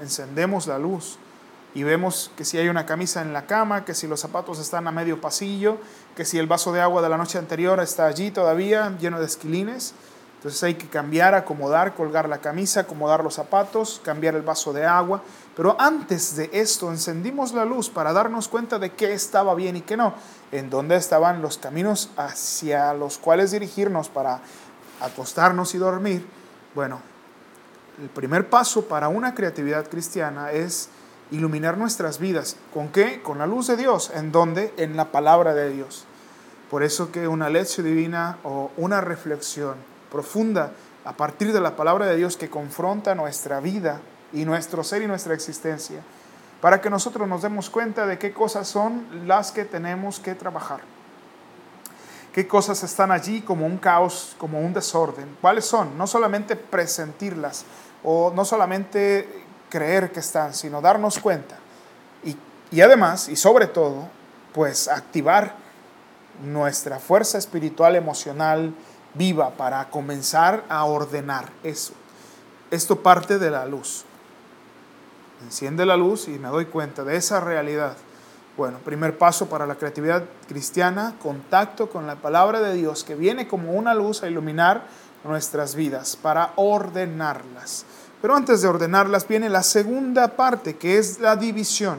encendemos 0.00 0.68
la 0.68 0.78
luz 0.78 1.18
y 1.74 1.84
vemos 1.84 2.32
que 2.36 2.44
si 2.44 2.58
hay 2.58 2.68
una 2.68 2.84
camisa 2.84 3.22
en 3.22 3.32
la 3.32 3.46
cama, 3.46 3.84
que 3.84 3.94
si 3.94 4.06
los 4.08 4.20
zapatos 4.20 4.58
están 4.58 4.88
a 4.88 4.92
medio 4.92 5.20
pasillo, 5.20 5.78
que 6.16 6.24
si 6.24 6.38
el 6.38 6.46
vaso 6.46 6.72
de 6.72 6.80
agua 6.80 7.00
de 7.00 7.08
la 7.08 7.16
noche 7.16 7.38
anterior 7.38 7.78
está 7.80 8.06
allí 8.06 8.30
todavía 8.30 8.96
lleno 8.98 9.20
de 9.20 9.26
esquilines. 9.26 9.94
Entonces 10.38 10.62
hay 10.62 10.74
que 10.74 10.88
cambiar, 10.88 11.34
acomodar, 11.34 11.94
colgar 11.94 12.26
la 12.26 12.38
camisa, 12.38 12.80
acomodar 12.80 13.22
los 13.22 13.34
zapatos, 13.34 14.00
cambiar 14.02 14.34
el 14.34 14.42
vaso 14.42 14.72
de 14.72 14.86
agua. 14.86 15.22
Pero 15.54 15.76
antes 15.78 16.34
de 16.34 16.48
esto 16.54 16.90
encendimos 16.90 17.52
la 17.52 17.66
luz 17.66 17.90
para 17.90 18.14
darnos 18.14 18.48
cuenta 18.48 18.78
de 18.78 18.90
qué 18.90 19.12
estaba 19.12 19.54
bien 19.54 19.76
y 19.76 19.82
qué 19.82 19.98
no, 19.98 20.14
en 20.50 20.70
dónde 20.70 20.96
estaban 20.96 21.42
los 21.42 21.58
caminos 21.58 22.10
hacia 22.16 22.94
los 22.94 23.18
cuales 23.18 23.50
dirigirnos 23.50 24.08
para 24.08 24.40
acostarnos 25.00 25.74
y 25.74 25.78
dormir. 25.78 26.26
Bueno, 26.74 27.02
el 28.00 28.08
primer 28.08 28.48
paso 28.48 28.86
para 28.86 29.08
una 29.08 29.34
creatividad 29.34 29.88
cristiana 29.90 30.52
es 30.52 30.88
iluminar 31.30 31.78
nuestras 31.78 32.18
vidas. 32.18 32.56
¿Con 32.72 32.88
qué? 32.88 33.22
Con 33.22 33.38
la 33.38 33.46
luz 33.46 33.66
de 33.66 33.76
Dios. 33.76 34.10
¿En 34.14 34.32
dónde? 34.32 34.72
En 34.76 34.96
la 34.96 35.12
palabra 35.12 35.54
de 35.54 35.70
Dios. 35.70 36.04
Por 36.70 36.82
eso 36.82 37.10
que 37.10 37.26
una 37.28 37.48
lección 37.48 37.86
divina 37.86 38.38
o 38.44 38.70
una 38.76 39.00
reflexión 39.00 39.74
profunda 40.10 40.72
a 41.04 41.12
partir 41.12 41.52
de 41.52 41.60
la 41.60 41.76
palabra 41.76 42.06
de 42.06 42.16
Dios 42.16 42.36
que 42.36 42.50
confronta 42.50 43.14
nuestra 43.14 43.60
vida 43.60 44.00
y 44.32 44.44
nuestro 44.44 44.84
ser 44.84 45.02
y 45.02 45.06
nuestra 45.06 45.34
existencia, 45.34 46.02
para 46.60 46.80
que 46.80 46.90
nosotros 46.90 47.26
nos 47.26 47.42
demos 47.42 47.70
cuenta 47.70 48.06
de 48.06 48.18
qué 48.18 48.32
cosas 48.32 48.68
son 48.68 49.26
las 49.26 49.50
que 49.50 49.64
tenemos 49.64 50.20
que 50.20 50.34
trabajar. 50.34 50.80
¿Qué 52.32 52.46
cosas 52.46 52.84
están 52.84 53.10
allí 53.10 53.40
como 53.40 53.66
un 53.66 53.78
caos, 53.78 54.36
como 54.38 54.60
un 54.60 54.72
desorden? 54.72 55.36
¿Cuáles 55.40 55.64
son? 55.64 55.98
No 55.98 56.06
solamente 56.06 56.54
presentirlas 56.54 57.64
o 58.04 58.32
no 58.34 58.44
solamente 58.44 59.46
creer 59.70 60.12
que 60.12 60.20
están, 60.20 60.52
sino 60.52 60.82
darnos 60.82 61.18
cuenta. 61.18 61.56
Y, 62.22 62.36
y 62.70 62.80
además, 62.82 63.28
y 63.28 63.36
sobre 63.36 63.66
todo, 63.66 64.08
pues 64.52 64.88
activar 64.88 65.54
nuestra 66.44 66.98
fuerza 66.98 67.38
espiritual, 67.38 67.96
emocional, 67.96 68.74
viva 69.14 69.50
para 69.50 69.88
comenzar 69.90 70.64
a 70.68 70.84
ordenar 70.84 71.50
eso. 71.62 71.92
Esto 72.70 73.02
parte 73.02 73.38
de 73.38 73.50
la 73.50 73.66
luz. 73.66 74.04
Enciende 75.42 75.86
la 75.86 75.96
luz 75.96 76.28
y 76.28 76.38
me 76.38 76.48
doy 76.48 76.66
cuenta 76.66 77.02
de 77.02 77.16
esa 77.16 77.40
realidad. 77.40 77.96
Bueno, 78.56 78.78
primer 78.78 79.16
paso 79.16 79.48
para 79.48 79.66
la 79.66 79.76
creatividad 79.76 80.24
cristiana, 80.46 81.14
contacto 81.22 81.88
con 81.88 82.06
la 82.06 82.16
palabra 82.16 82.60
de 82.60 82.74
Dios 82.74 83.04
que 83.04 83.14
viene 83.14 83.48
como 83.48 83.72
una 83.72 83.94
luz 83.94 84.22
a 84.22 84.28
iluminar 84.28 84.84
nuestras 85.24 85.74
vidas, 85.74 86.16
para 86.16 86.52
ordenarlas. 86.56 87.84
Pero 88.20 88.36
antes 88.36 88.60
de 88.60 88.68
ordenarlas 88.68 89.26
viene 89.26 89.48
la 89.48 89.62
segunda 89.62 90.36
parte, 90.36 90.76
que 90.76 90.98
es 90.98 91.20
la 91.20 91.36
división. 91.36 91.98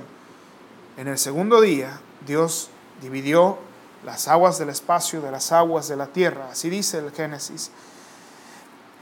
En 0.98 1.08
el 1.08 1.18
segundo 1.18 1.62
día, 1.62 2.00
Dios 2.28 2.70
dividió 3.02 3.58
las 4.06 4.28
aguas 4.28 4.60
del 4.60 4.70
espacio 4.70 5.22
de 5.22 5.32
las 5.32 5.52
aguas 5.52 5.88
de 5.88 5.96
la 5.96 6.08
tierra, 6.08 6.50
así 6.52 6.70
dice 6.70 7.00
el 7.00 7.12
Génesis. 7.12 7.72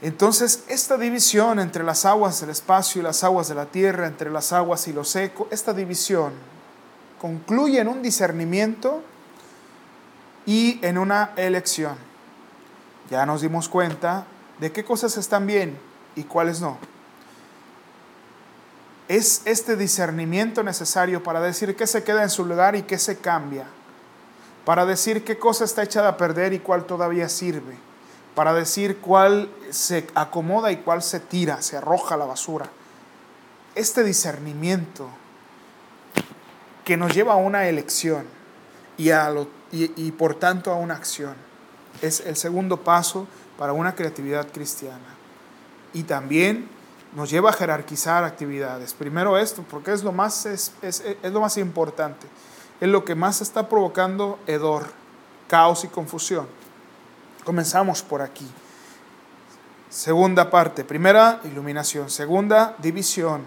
Entonces, 0.02 0.64
esta 0.68 0.96
división 0.96 1.58
entre 1.58 1.84
las 1.84 2.06
aguas 2.06 2.40
del 2.40 2.50
espacio 2.50 3.00
y 3.00 3.04
las 3.04 3.22
aguas 3.22 3.48
de 3.48 3.54
la 3.54 3.66
tierra, 3.66 4.06
entre 4.06 4.30
las 4.30 4.52
aguas 4.52 4.88
y 4.88 4.94
lo 4.94 5.04
seco, 5.04 5.46
esta 5.50 5.74
división 5.74 6.32
concluye 7.20 7.80
en 7.80 7.88
un 7.88 8.00
discernimiento 8.00 9.02
y 10.46 10.78
en 10.82 10.96
una 10.96 11.32
elección. 11.36 11.96
Ya 13.10 13.26
nos 13.26 13.42
dimos 13.42 13.68
cuenta 13.68 14.24
de 14.58 14.72
qué 14.72 14.84
cosas 14.84 15.18
están 15.18 15.46
bien 15.46 15.78
y 16.16 16.22
cuáles 16.24 16.62
no 16.62 16.78
es 19.10 19.42
este 19.44 19.74
discernimiento 19.74 20.62
necesario 20.62 21.20
para 21.20 21.40
decir 21.40 21.74
qué 21.74 21.88
se 21.88 22.04
queda 22.04 22.22
en 22.22 22.30
su 22.30 22.44
lugar 22.44 22.76
y 22.76 22.82
qué 22.82 22.96
se 22.96 23.18
cambia, 23.18 23.64
para 24.64 24.86
decir 24.86 25.24
qué 25.24 25.36
cosa 25.36 25.64
está 25.64 25.82
echada 25.82 26.10
a 26.10 26.16
perder 26.16 26.52
y 26.52 26.60
cuál 26.60 26.84
todavía 26.84 27.28
sirve, 27.28 27.74
para 28.36 28.54
decir 28.54 28.98
cuál 28.98 29.50
se 29.70 30.06
acomoda 30.14 30.70
y 30.70 30.76
cuál 30.76 31.02
se 31.02 31.18
tira, 31.18 31.60
se 31.60 31.76
arroja 31.76 32.14
a 32.14 32.18
la 32.18 32.24
basura. 32.24 32.66
Este 33.74 34.04
discernimiento 34.04 35.08
que 36.84 36.96
nos 36.96 37.12
lleva 37.12 37.32
a 37.32 37.36
una 37.36 37.66
elección 37.66 38.26
y, 38.96 39.10
a 39.10 39.34
y 39.72 40.12
por 40.12 40.36
tanto 40.36 40.70
a 40.70 40.76
una 40.76 40.94
acción. 40.94 41.34
Es 42.00 42.20
el 42.20 42.36
segundo 42.36 42.76
paso 42.76 43.26
para 43.58 43.72
una 43.72 43.96
creatividad 43.96 44.52
cristiana. 44.52 45.16
Y 45.92 46.04
también 46.04 46.68
nos 47.14 47.30
lleva 47.30 47.50
a 47.50 47.52
jerarquizar 47.52 48.24
actividades. 48.24 48.94
Primero 48.94 49.38
esto, 49.38 49.64
porque 49.68 49.92
es 49.92 50.02
lo 50.02 50.12
más, 50.12 50.46
es, 50.46 50.72
es, 50.82 51.02
es 51.22 51.32
lo 51.32 51.40
más 51.40 51.56
importante. 51.56 52.26
Es 52.80 52.88
lo 52.88 53.04
que 53.04 53.14
más 53.14 53.40
está 53.40 53.68
provocando 53.68 54.38
hedor, 54.46 54.86
caos 55.48 55.84
y 55.84 55.88
confusión. 55.88 56.46
Comenzamos 57.44 58.02
por 58.02 58.22
aquí. 58.22 58.48
Segunda 59.90 60.50
parte. 60.50 60.84
Primera, 60.84 61.40
iluminación. 61.44 62.10
Segunda, 62.10 62.76
división, 62.78 63.42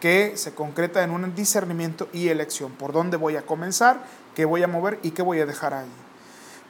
que 0.00 0.36
se 0.36 0.52
concreta 0.52 1.02
en 1.04 1.10
un 1.10 1.34
discernimiento 1.34 2.08
y 2.12 2.28
elección. 2.28 2.72
¿Por 2.72 2.92
dónde 2.92 3.16
voy 3.16 3.36
a 3.36 3.46
comenzar? 3.46 4.02
¿Qué 4.34 4.44
voy 4.44 4.62
a 4.62 4.66
mover 4.66 4.98
y 5.02 5.12
qué 5.12 5.22
voy 5.22 5.40
a 5.40 5.46
dejar 5.46 5.72
ahí? 5.72 5.88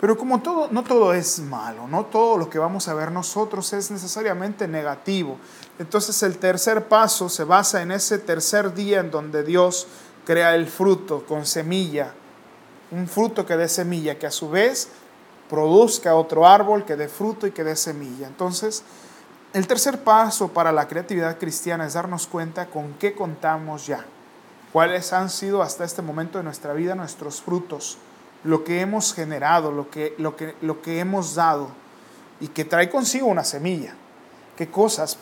Pero 0.01 0.19
como 0.19 0.41
todo, 0.41 0.69
no 0.71 0.83
todo 0.83 1.15
es 1.15 1.39
malo, 1.39 1.87
no 1.87 2.07
todo 2.07 2.37
lo 2.37 2.51
que 2.51 2.59
vamos 2.59 2.89
a 2.89 2.95
ver 2.95 3.13
nosotros 3.13 3.73
es 3.73 3.91
necesariamente 3.91 4.67
negativo. 4.67 5.39
Entonces 5.79 6.23
el 6.23 6.39
tercer 6.39 6.89
paso 6.89 7.29
se 7.29 7.45
basa 7.45 7.81
en 7.81 7.93
ese 7.93 8.19
tercer 8.19 8.75
día 8.75 9.01
en 9.01 9.11
donde 9.11 9.45
Dios 9.45 9.87
crea 10.27 10.55
el 10.55 10.67
fruto 10.67 11.25
con 11.27 11.47
semilla, 11.47 12.13
un 12.91 13.07
fruto 13.09 13.47
que 13.47 13.57
dé 13.57 13.69
semilla, 13.69 14.19
que 14.19 14.27
a 14.27 14.31
su 14.31 14.51
vez 14.51 14.89
produzca 15.49 16.15
otro 16.17 16.47
árbol 16.47 16.85
que 16.85 16.97
dé 16.97 17.09
fruto 17.09 17.47
y 17.47 17.53
que 17.53 17.65
dé 17.65 17.77
semilla. 17.77 18.27
Entonces, 18.27 18.83
el 19.53 19.67
tercer 19.67 20.03
paso 20.03 20.49
para 20.49 20.73
la 20.73 20.89
creatividad 20.89 21.39
cristiana 21.39 21.87
es 21.87 21.95
darnos 21.95 22.27
cuenta 22.27 22.67
con 22.67 22.95
qué 22.95 23.15
contamos 23.15 23.87
ya, 23.87 24.05
cuáles 24.73 25.13
han 25.13 25.31
sido 25.31 25.63
hasta 25.63 25.85
este 25.85 26.03
momento 26.03 26.39
de 26.39 26.45
nuestra 26.45 26.73
vida 26.73 26.95
nuestros 26.95 27.41
frutos 27.41 27.99
lo 28.45 28.63
que 28.63 28.81
hemos 28.81 29.15
generado, 29.15 29.73
lo 29.73 29.91
que, 29.91 30.15
lo 30.19 30.37
que, 30.37 30.55
lo 30.61 30.81
que 30.83 31.01
hemos 31.01 31.35
dado 31.35 31.69
y 32.41 32.49
que 32.49 32.65
trae 32.65 32.91
consigo 32.91 33.27
una 33.27 33.45
semilla. 33.45 33.95
¿Qué 34.57 34.71
cosas? 34.71 35.19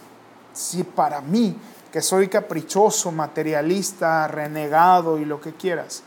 Si 0.53 0.85
para 0.85 1.21
mí, 1.21 1.57
que 1.91 2.03
soy 2.03 2.29
caprichoso, 2.29 3.13
materialista, 3.13 4.29
renegado 4.29 5.19
y 5.19 5.25
lo 5.25 5.41
que 5.41 5.53
quieras, 5.53 6.03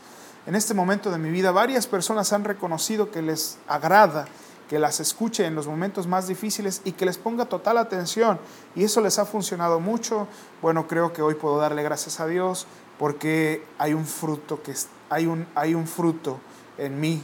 en 0.46 0.54
este 0.54 0.74
momento 0.74 1.10
de 1.10 1.18
mi 1.18 1.30
vida 1.30 1.50
varias 1.50 1.86
personas 1.86 2.32
han 2.32 2.44
reconocido 2.44 3.10
que 3.10 3.22
les 3.22 3.58
agrada 3.66 4.26
que 4.68 4.78
las 4.78 5.00
escuche 5.00 5.46
en 5.46 5.54
los 5.54 5.66
momentos 5.66 6.06
más 6.06 6.26
difíciles 6.26 6.80
y 6.84 6.92
que 6.92 7.06
les 7.06 7.18
ponga 7.18 7.44
total 7.46 7.78
atención. 7.78 8.38
Y 8.74 8.84
eso 8.84 9.00
les 9.00 9.18
ha 9.18 9.24
funcionado 9.24 9.80
mucho. 9.80 10.26
Bueno, 10.60 10.88
creo 10.88 11.12
que 11.12 11.22
hoy 11.22 11.34
puedo 11.34 11.58
darle 11.58 11.82
gracias 11.82 12.20
a 12.20 12.26
Dios 12.26 12.66
porque 12.98 13.64
hay 13.78 13.94
un 13.94 14.06
fruto 14.06 14.62
que 14.62 14.74
hay 15.08 15.26
un, 15.26 15.46
hay 15.54 15.74
un 15.74 15.86
fruto 15.86 16.40
en 16.78 17.00
mí. 17.00 17.22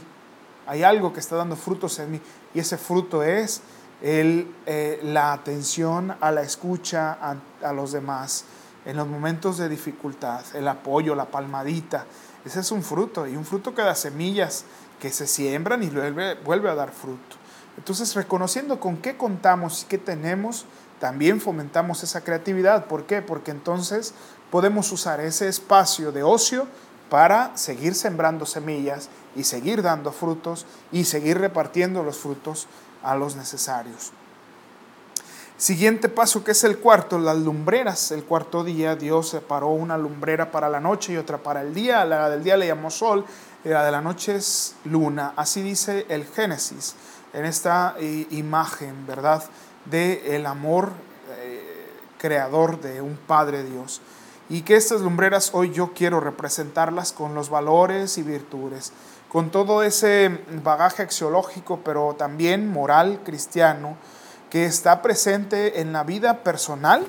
Hay 0.65 0.83
algo 0.83 1.13
que 1.13 1.19
está 1.19 1.35
dando 1.35 1.55
frutos 1.55 1.99
en 1.99 2.11
mí 2.11 2.21
y 2.53 2.59
ese 2.59 2.77
fruto 2.77 3.23
es 3.23 3.61
el, 4.01 4.53
eh, 4.65 4.99
la 5.03 5.33
atención 5.33 6.15
a 6.19 6.31
la 6.31 6.41
escucha 6.41 7.17
a, 7.61 7.73
los 7.73 7.91
demás 7.91 8.45
en 8.85 8.97
los 8.97 9.07
momentos 9.07 9.57
de 9.57 9.69
dificultad, 9.69 10.43
el 10.53 10.67
apoyo, 10.67 11.15
la 11.15 11.25
palmadita. 11.25 12.05
Ese 12.45 12.59
es 12.59 12.71
un 12.71 12.83
fruto 12.83 13.25
y 13.27 13.35
un 13.35 13.45
fruto 13.45 13.73
que 13.73 13.81
da 13.81 13.95
semillas 13.95 14.65
que 14.99 15.09
se 15.09 15.25
siembran 15.27 15.83
y 15.83 15.89
vuelve, 15.89 16.35
vuelve 16.35 16.69
a 16.69 16.75
dar 16.75 16.91
fruto. 16.91 17.37
Entonces, 17.77 18.13
reconociendo 18.13 18.79
con 18.79 18.97
qué 18.97 19.17
contamos 19.17 19.83
y 19.83 19.85
qué 19.85 19.97
tenemos, 19.97 20.65
también 20.99 21.41
fomentamos 21.41 22.03
esa 22.03 22.23
creatividad. 22.23 22.85
¿Por 22.85 23.05
qué? 23.05 23.21
Porque 23.21 23.51
entonces 23.51 24.13
podemos 24.51 24.91
usar 24.91 25.19
ese 25.19 25.47
espacio 25.47 26.11
de 26.11 26.23
ocio 26.23 26.67
para 27.09 27.55
seguir 27.57 27.95
sembrando 27.95 28.45
semillas 28.45 29.09
y 29.35 29.43
seguir 29.43 29.81
dando 29.81 30.11
frutos 30.11 30.65
y 30.91 31.05
seguir 31.05 31.39
repartiendo 31.39 32.03
los 32.03 32.17
frutos 32.17 32.67
a 33.01 33.15
los 33.15 33.35
necesarios. 33.35 34.11
Siguiente 35.57 36.09
paso 36.09 36.43
que 36.43 36.51
es 36.51 36.63
el 36.63 36.79
cuarto, 36.79 37.19
las 37.19 37.37
lumbreras. 37.37 38.11
El 38.11 38.23
cuarto 38.23 38.63
día 38.63 38.95
Dios 38.95 39.29
separó 39.29 39.69
una 39.69 39.97
lumbrera 39.97 40.51
para 40.51 40.67
la 40.67 40.79
noche 40.79 41.13
y 41.13 41.17
otra 41.17 41.37
para 41.37 41.61
el 41.61 41.73
día. 41.73 42.03
La 42.05 42.29
del 42.29 42.43
día 42.43 42.57
le 42.57 42.67
llamó 42.67 42.89
sol 42.89 43.25
la 43.71 43.85
de 43.85 43.91
la 43.91 44.01
noche 44.01 44.35
es 44.35 44.75
luna. 44.83 45.33
Así 45.35 45.61
dice 45.61 46.05
el 46.09 46.25
Génesis 46.25 46.95
en 47.33 47.45
esta 47.45 47.95
eh, 47.97 48.27
imagen, 48.31 49.07
¿verdad? 49.07 49.43
De 49.85 50.35
el 50.35 50.45
amor 50.45 50.91
eh, 51.39 51.89
creador 52.17 52.81
de 52.81 53.01
un 53.01 53.15
Padre 53.15 53.63
Dios. 53.63 54.01
Y 54.53 54.61
que 54.61 54.75
estas 54.75 55.01
lumbreras 55.01 55.49
hoy 55.55 55.71
yo 55.71 55.93
quiero 55.93 56.19
representarlas 56.19 57.11
con 57.11 57.33
los 57.33 57.49
valores 57.49 58.19
y 58.19 58.21
virtudes 58.21 58.93
con 59.27 59.49
todo 59.49 59.81
ese 59.81 60.41
bagaje 60.63 61.01
axiológico, 61.01 61.79
pero 61.83 62.13
también 62.13 62.71
moral 62.71 63.21
cristiano, 63.25 63.97
que 64.51 64.65
está 64.65 65.01
presente 65.01 65.81
en 65.81 65.91
la 65.91 66.03
vida 66.03 66.43
personal 66.43 67.03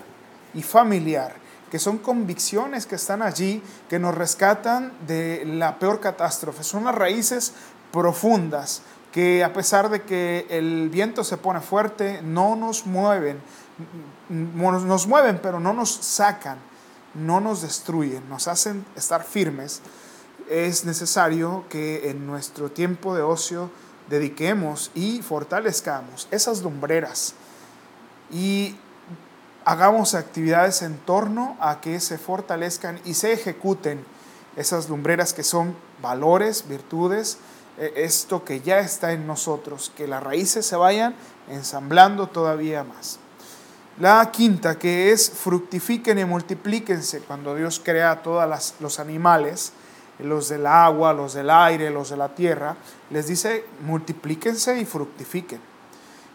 y 0.54 0.62
familiar, 0.62 1.35
que 1.70 1.78
son 1.78 1.98
convicciones 1.98 2.87
que 2.87 2.94
están 2.94 3.20
allí, 3.20 3.62
que 3.90 3.98
nos 3.98 4.14
rescatan 4.14 4.94
de 5.07 5.44
la 5.44 5.78
peor 5.78 6.00
catástrofe. 6.00 6.64
Son 6.64 6.85
las 6.85 6.94
raíces 6.94 7.52
profundas 7.92 8.80
que 9.12 9.44
a 9.44 9.52
pesar 9.52 9.90
de 9.90 10.00
que 10.00 10.46
el 10.48 10.88
viento 10.88 11.22
se 11.22 11.37
pone 11.37 11.61
fuerte, 11.61 12.22
no 12.22 12.57
nos 12.57 12.87
mueven, 12.87 13.38
nos 14.30 15.07
mueven, 15.07 15.40
pero 15.42 15.61
no 15.61 15.74
nos 15.74 15.90
sacan, 15.90 16.57
no 17.14 17.40
nos 17.40 17.62
destruyen, 17.62 18.29
nos 18.29 18.48
hacen 18.48 18.85
estar 18.96 19.24
firmes 19.24 19.83
es 20.48 20.85
necesario 20.85 21.64
que 21.68 22.11
en 22.11 22.27
nuestro 22.27 22.70
tiempo 22.70 23.14
de 23.14 23.22
ocio 23.22 23.70
dediquemos 24.09 24.90
y 24.94 25.22
fortalezcamos 25.22 26.29
esas 26.31 26.62
lumbreras 26.62 27.35
y 28.31 28.77
hagamos 29.64 30.14
actividades 30.14 30.83
en 30.83 30.98
torno 30.98 31.57
a 31.61 31.81
que 31.81 32.00
se 32.00 32.18
fortalezcan 32.18 33.00
y 33.05 33.14
se 33.14 33.33
ejecuten 33.33 34.05
esas 34.57 34.88
lumbreras 34.88 35.33
que 35.33 35.42
son 35.42 35.74
valores, 36.03 36.68
virtudes, 36.68 37.38
eh, 37.79 37.92
esto 37.96 38.44
que 38.44 38.61
ya 38.61 38.81
está 38.81 39.12
en 39.12 39.27
nosotros, 39.27 39.90
que 39.96 40.07
las 40.07 40.22
raíces 40.22 40.66
se 40.66 40.77
vayan 40.77 41.14
ensamblando 41.48 42.29
todavía 42.29 42.85
más. 42.85 43.18
La 44.00 44.28
quinta, 44.33 44.76
que 44.76 45.12
es 45.12 45.30
fructifiquen 45.30 46.18
y 46.18 46.24
multiplíquense. 46.24 47.20
Cuando 47.20 47.54
Dios 47.54 47.80
crea 47.83 48.11
a 48.11 48.22
todos 48.22 48.74
los 48.80 48.98
animales, 48.98 49.72
los 50.18 50.48
del 50.48 50.66
agua, 50.66 51.12
los 51.12 51.35
del 51.35 51.48
aire, 51.50 51.90
los 51.90 52.11
de 52.11 52.16
la 52.16 52.35
tierra, 52.35 52.76
les 53.11 53.28
dice 53.28 53.64
multiplíquense 53.87 54.78
y 54.80 54.85
fructifiquen. 54.85 55.61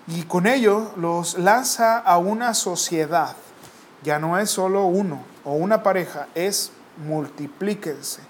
Y 0.07 0.23
con 0.23 0.47
ello 0.47 0.91
los 0.95 1.37
lanza 1.37 1.97
a 1.99 2.17
una 2.17 2.53
sociedad. 2.53 3.35
Ya 4.03 4.19
no 4.19 4.39
es 4.39 4.49
solo 4.49 4.85
uno 4.85 5.23
o 5.43 5.53
una 5.53 5.83
pareja, 5.83 6.27
es 6.35 6.71
multiplíquense. 7.05 8.21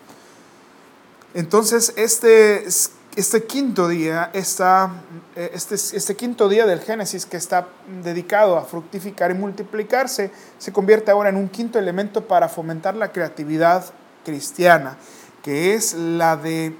Entonces, 1.35 1.93
este, 1.95 2.67
este 3.15 3.43
quinto 3.43 3.87
día 3.87 4.29
está, 4.33 4.91
este, 5.35 5.75
este 5.75 6.15
quinto 6.15 6.47
día 6.47 6.65
del 6.65 6.79
Génesis 6.79 7.25
que 7.25 7.37
está 7.37 7.67
dedicado 8.03 8.57
a 8.57 8.63
fructificar 8.63 9.31
y 9.31 9.33
multiplicarse, 9.33 10.31
se 10.57 10.71
convierte 10.71 11.11
ahora 11.11 11.29
en 11.29 11.35
un 11.35 11.49
quinto 11.49 11.79
elemento 11.79 12.27
para 12.27 12.47
fomentar 12.47 12.95
la 12.95 13.11
creatividad 13.11 13.85
cristiana 14.23 14.97
que 15.43 15.73
es 15.73 15.93
la 15.93 16.37
de 16.37 16.75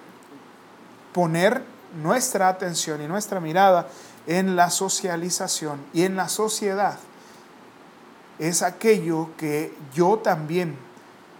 poner 1.13 1.63
nuestra 2.01 2.49
atención 2.49 3.01
y 3.01 3.07
nuestra 3.07 3.39
mirada 3.39 3.87
en 4.27 4.55
la 4.55 4.69
socialización 4.69 5.79
y 5.93 6.03
en 6.03 6.15
la 6.15 6.29
sociedad. 6.29 6.99
Es 8.37 8.61
aquello 8.61 9.29
que 9.37 9.73
yo 9.93 10.17
también 10.19 10.77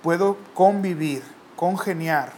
puedo 0.02 0.38
convivir, 0.54 1.24
congeniar, 1.56 2.34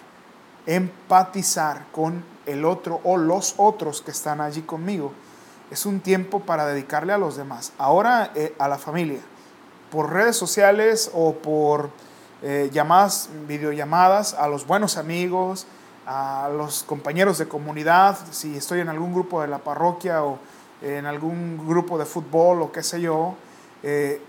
empatizar 0.65 1.85
con 1.91 2.23
el 2.45 2.65
otro 2.65 2.99
o 3.03 3.17
los 3.17 3.55
otros 3.57 4.01
que 4.01 4.11
están 4.11 4.41
allí 4.41 4.61
conmigo. 4.61 5.11
Es 5.69 5.85
un 5.85 5.99
tiempo 6.01 6.41
para 6.41 6.65
dedicarle 6.65 7.13
a 7.13 7.17
los 7.17 7.37
demás. 7.37 7.73
Ahora 7.77 8.31
eh, 8.35 8.53
a 8.59 8.67
la 8.67 8.77
familia, 8.77 9.21
por 9.91 10.11
redes 10.11 10.35
sociales 10.35 11.11
o 11.13 11.33
por 11.33 11.89
eh, 12.41 12.69
llamadas, 12.73 13.29
videollamadas 13.47 14.33
a 14.33 14.47
los 14.47 14.65
buenos 14.65 14.97
amigos, 14.97 15.65
a 16.05 16.49
los 16.55 16.83
compañeros 16.83 17.37
de 17.37 17.47
comunidad, 17.47 18.17
si 18.31 18.57
estoy 18.57 18.79
en 18.79 18.89
algún 18.89 19.13
grupo 19.13 19.41
de 19.41 19.47
la 19.47 19.59
parroquia 19.59 20.23
o 20.23 20.39
en 20.81 21.05
algún 21.05 21.65
grupo 21.67 21.97
de 21.97 22.05
fútbol 22.05 22.63
o 22.63 22.71
qué 22.71 22.81
sé 22.81 22.99
yo, 22.99 23.35
eh, 23.83 24.21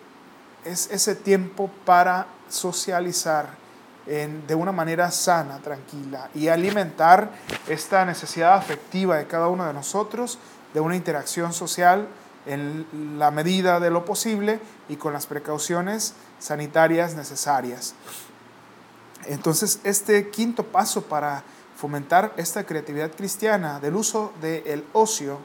es 0.64 0.90
ese 0.90 1.14
tiempo 1.14 1.70
para 1.84 2.26
socializar 2.48 3.61
de 4.06 4.54
una 4.54 4.72
manera 4.72 5.10
sana, 5.10 5.58
tranquila 5.60 6.28
y 6.34 6.48
alimentar 6.48 7.30
esta 7.68 8.04
necesidad 8.04 8.54
afectiva 8.54 9.16
de 9.16 9.26
cada 9.26 9.46
uno 9.48 9.64
de 9.64 9.72
nosotros 9.72 10.38
de 10.74 10.80
una 10.80 10.96
interacción 10.96 11.52
social 11.52 12.08
en 12.46 13.18
la 13.18 13.30
medida 13.30 13.78
de 13.78 13.90
lo 13.90 14.04
posible 14.04 14.58
y 14.88 14.96
con 14.96 15.12
las 15.12 15.26
precauciones 15.26 16.14
sanitarias 16.40 17.14
necesarias. 17.14 17.94
Entonces, 19.26 19.78
este 19.84 20.30
quinto 20.30 20.64
paso 20.64 21.02
para 21.02 21.44
fomentar 21.76 22.32
esta 22.36 22.64
creatividad 22.64 23.12
cristiana 23.12 23.78
del 23.78 23.94
uso 23.94 24.32
del 24.40 24.84
ocio 24.92 25.38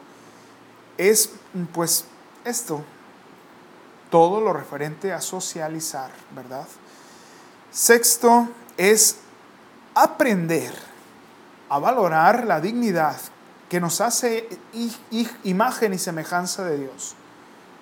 es 0.97 1.31
pues 1.73 2.05
esto, 2.43 2.83
todo 4.09 4.41
lo 4.41 4.53
referente 4.53 5.13
a 5.13 5.21
socializar, 5.21 6.09
¿verdad? 6.35 6.67
Sexto 7.71 8.47
es 8.77 9.17
aprender 9.93 10.73
a 11.69 11.79
valorar 11.79 12.45
la 12.45 12.61
dignidad 12.61 13.17
que 13.69 13.81
nos 13.81 13.99
hace 13.99 14.47
imagen 15.43 15.93
y 15.93 15.97
semejanza 15.97 16.63
de 16.63 16.77
Dios. 16.77 17.15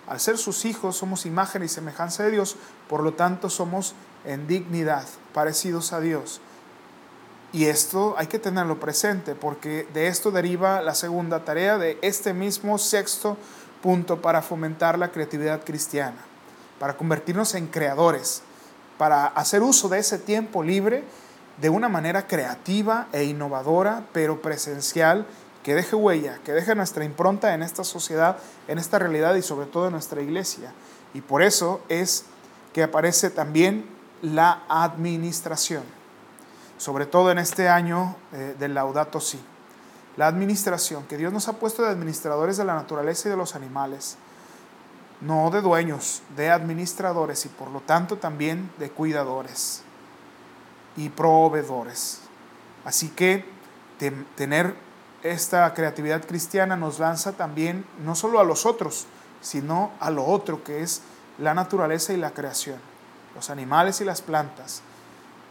Al 0.07 0.19
ser 0.19 0.37
sus 0.37 0.65
hijos 0.65 0.97
somos 0.97 1.25
imagen 1.25 1.63
y 1.63 1.67
semejanza 1.67 2.23
de 2.23 2.31
Dios, 2.31 2.57
por 2.89 3.03
lo 3.03 3.13
tanto 3.13 3.49
somos 3.49 3.93
en 4.23 4.47
dignidad 4.47 5.05
parecidos 5.33 5.93
a 5.93 5.99
Dios. 5.99 6.41
Y 7.53 7.65
esto 7.65 8.15
hay 8.17 8.27
que 8.27 8.39
tenerlo 8.39 8.79
presente 8.79 9.35
porque 9.35 9.87
de 9.93 10.07
esto 10.07 10.31
deriva 10.31 10.81
la 10.81 10.95
segunda 10.95 11.45
tarea 11.45 11.77
de 11.77 11.97
este 12.01 12.33
mismo 12.33 12.77
sexto 12.77 13.37
punto 13.81 14.21
para 14.21 14.41
fomentar 14.41 14.97
la 14.97 15.11
creatividad 15.11 15.63
cristiana, 15.63 16.17
para 16.79 16.97
convertirnos 16.97 17.53
en 17.55 17.67
creadores, 17.67 18.41
para 18.97 19.25
hacer 19.27 19.61
uso 19.61 19.89
de 19.89 19.99
ese 19.99 20.17
tiempo 20.17 20.63
libre 20.63 21.03
de 21.61 21.69
una 21.69 21.89
manera 21.89 22.27
creativa 22.27 23.07
e 23.11 23.23
innovadora, 23.23 24.05
pero 24.11 24.41
presencial 24.41 25.25
que 25.63 25.73
deje 25.73 25.95
huella, 25.95 26.39
que 26.43 26.51
deje 26.51 26.75
nuestra 26.75 27.05
impronta 27.05 27.53
en 27.53 27.63
esta 27.63 27.83
sociedad, 27.83 28.37
en 28.67 28.77
esta 28.77 28.99
realidad 28.99 29.35
y 29.35 29.41
sobre 29.41 29.65
todo 29.65 29.87
en 29.87 29.93
nuestra 29.93 30.21
iglesia. 30.21 30.73
Y 31.13 31.21
por 31.21 31.41
eso 31.41 31.81
es 31.89 32.25
que 32.73 32.83
aparece 32.83 33.29
también 33.29 33.89
la 34.21 34.63
administración, 34.69 35.83
sobre 36.77 37.05
todo 37.05 37.31
en 37.31 37.39
este 37.39 37.69
año 37.69 38.15
eh, 38.33 38.55
del 38.59 38.73
Laudato 38.73 39.19
Si. 39.19 39.39
La 40.17 40.27
administración, 40.27 41.05
que 41.07 41.17
Dios 41.17 41.33
nos 41.33 41.47
ha 41.47 41.53
puesto 41.53 41.83
de 41.83 41.89
administradores 41.89 42.57
de 42.57 42.65
la 42.65 42.75
naturaleza 42.75 43.27
y 43.27 43.31
de 43.31 43.37
los 43.37 43.55
animales, 43.55 44.17
no 45.21 45.49
de 45.49 45.61
dueños, 45.61 46.21
de 46.35 46.49
administradores 46.49 47.45
y 47.45 47.49
por 47.49 47.69
lo 47.69 47.81
tanto 47.81 48.17
también 48.17 48.71
de 48.77 48.89
cuidadores 48.89 49.83
y 50.97 51.09
proveedores. 51.09 52.21
Así 52.83 53.09
que 53.09 53.45
tener 54.35 54.75
esta 55.23 55.73
creatividad 55.73 56.25
cristiana 56.25 56.75
nos 56.75 56.99
lanza 56.99 57.31
también 57.31 57.85
no 58.03 58.15
solo 58.15 58.39
a 58.39 58.43
los 58.43 58.65
otros, 58.65 59.07
sino 59.41 59.91
a 59.99 60.11
lo 60.11 60.25
otro 60.25 60.63
que 60.63 60.81
es 60.81 61.01
la 61.39 61.53
naturaleza 61.53 62.13
y 62.13 62.17
la 62.17 62.31
creación, 62.31 62.77
los 63.33 63.49
animales 63.49 64.01
y 64.01 64.05
las 64.05 64.21
plantas, 64.21 64.81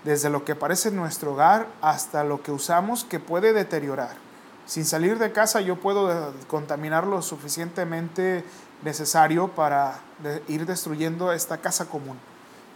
desde 0.04 0.30
lo 0.30 0.44
que 0.44 0.52
aparece 0.52 0.90
en 0.90 0.96
nuestro 0.96 1.32
hogar 1.32 1.66
hasta 1.80 2.24
lo 2.24 2.42
que 2.42 2.52
usamos 2.52 3.04
que 3.04 3.20
puede 3.20 3.52
deteriorar. 3.52 4.16
Sin 4.66 4.84
salir 4.84 5.18
de 5.18 5.32
casa 5.32 5.60
yo 5.60 5.76
puedo 5.76 6.32
contaminar 6.46 7.06
lo 7.06 7.20
suficientemente 7.20 8.44
necesario 8.84 9.48
para 9.48 10.00
ir 10.48 10.66
destruyendo 10.66 11.32
esta 11.32 11.58
casa 11.58 11.86
común, 11.86 12.18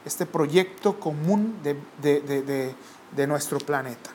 este 0.05 0.27
proyecto 0.27 0.99
común 0.99 1.61
de 1.63 3.27
nuestro 3.27 3.59
planeta. 3.59 4.11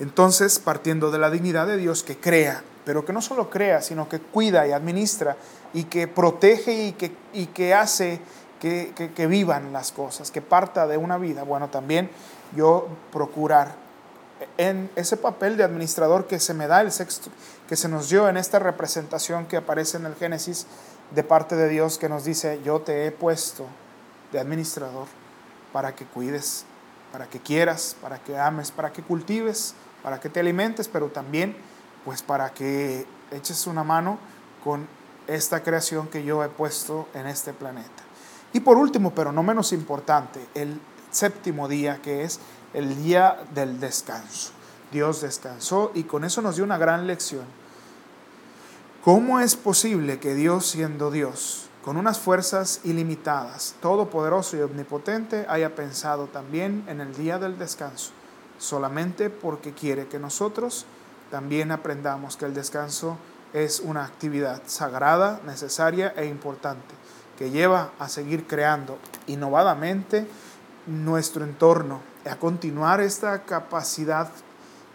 Entonces, 0.00 0.58
partiendo 0.58 1.10
de 1.10 1.18
la 1.18 1.30
dignidad 1.30 1.66
de 1.66 1.76
Dios 1.76 2.02
que 2.02 2.16
crea, 2.16 2.62
pero 2.84 3.04
que 3.04 3.12
no 3.12 3.20
solo 3.20 3.50
crea, 3.50 3.82
sino 3.82 4.08
que 4.08 4.20
cuida 4.20 4.66
y 4.66 4.72
administra 4.72 5.36
y 5.74 5.84
que 5.84 6.08
protege 6.08 6.86
y 6.86 6.92
que, 6.92 7.14
y 7.32 7.46
que 7.46 7.74
hace 7.74 8.20
que, 8.60 8.92
que, 9.14 9.26
vivan 9.26 9.72
las 9.72 9.92
cosas, 9.92 10.30
que 10.30 10.40
parta 10.40 10.86
de 10.86 10.96
una 10.96 11.18
vida, 11.18 11.42
bueno, 11.42 11.68
también 11.68 12.10
yo 12.56 12.88
procurar 13.12 13.74
en 14.56 14.90
ese 14.96 15.16
papel 15.16 15.56
de 15.56 15.64
administrador 15.64 16.26
que 16.26 16.38
se 16.40 16.54
me 16.54 16.66
da 16.66 16.80
el 16.80 16.92
sexto, 16.92 17.30
que 17.68 17.76
se 17.76 17.88
nos 17.88 18.08
dio 18.08 18.28
en 18.28 18.36
esta 18.36 18.58
representación 18.58 19.46
que 19.46 19.56
aparece 19.56 19.96
en 19.96 20.06
el 20.06 20.14
Génesis 20.14 20.66
de 21.10 21.24
parte 21.24 21.56
de 21.56 21.68
Dios 21.68 21.98
que 21.98 22.08
nos 22.08 22.24
dice, 22.24 22.60
yo 22.64 22.80
te 22.80 23.06
he 23.06 23.10
puesto 23.10 23.66
de 24.32 24.40
administrador 24.40 25.06
para 25.72 25.94
que 25.94 26.04
cuides, 26.04 26.64
para 27.12 27.26
que 27.26 27.40
quieras, 27.40 27.96
para 28.00 28.18
que 28.18 28.38
ames, 28.38 28.70
para 28.70 28.92
que 28.92 29.02
cultives, 29.02 29.74
para 30.02 30.20
que 30.20 30.28
te 30.28 30.40
alimentes, 30.40 30.88
pero 30.88 31.08
también 31.08 31.56
pues 32.04 32.22
para 32.22 32.50
que 32.50 33.06
eches 33.30 33.66
una 33.66 33.84
mano 33.84 34.18
con 34.62 34.86
esta 35.26 35.62
creación 35.62 36.08
que 36.08 36.24
yo 36.24 36.42
he 36.42 36.48
puesto 36.48 37.08
en 37.14 37.26
este 37.26 37.52
planeta. 37.52 38.02
Y 38.52 38.60
por 38.60 38.78
último, 38.78 39.14
pero 39.14 39.32
no 39.32 39.42
menos 39.42 39.72
importante, 39.72 40.40
el 40.54 40.80
séptimo 41.10 41.68
día 41.68 42.00
que 42.02 42.22
es 42.22 42.40
el 42.74 43.02
día 43.02 43.38
del 43.54 43.80
descanso. 43.80 44.52
Dios 44.92 45.20
descansó 45.20 45.90
y 45.94 46.04
con 46.04 46.24
eso 46.24 46.42
nos 46.42 46.56
dio 46.56 46.64
una 46.64 46.78
gran 46.78 47.06
lección. 47.06 47.44
¿Cómo 49.04 49.40
es 49.40 49.56
posible 49.56 50.18
que 50.18 50.34
Dios 50.34 50.66
siendo 50.66 51.10
Dios, 51.10 51.68
con 51.84 51.96
unas 51.96 52.18
fuerzas 52.18 52.80
ilimitadas, 52.84 53.74
todopoderoso 53.80 54.56
y 54.56 54.60
omnipotente, 54.60 55.46
haya 55.48 55.74
pensado 55.74 56.26
también 56.26 56.84
en 56.88 57.00
el 57.00 57.14
día 57.14 57.38
del 57.38 57.58
descanso? 57.58 58.12
solamente 58.58 59.30
porque 59.30 59.72
quiere 59.72 60.06
que 60.08 60.18
nosotros 60.18 60.84
también 61.30 61.70
aprendamos 61.70 62.36
que 62.36 62.44
el 62.44 62.54
descanso 62.54 63.16
es 63.52 63.80
una 63.80 64.04
actividad 64.04 64.62
sagrada, 64.66 65.40
necesaria 65.46 66.12
e 66.16 66.26
importante, 66.26 66.94
que 67.38 67.50
lleva 67.50 67.92
a 67.98 68.08
seguir 68.08 68.46
creando 68.46 68.98
innovadamente 69.26 70.26
nuestro 70.86 71.44
entorno, 71.44 72.00
a 72.24 72.36
continuar 72.36 73.00
esta 73.00 73.42
capacidad 73.44 74.30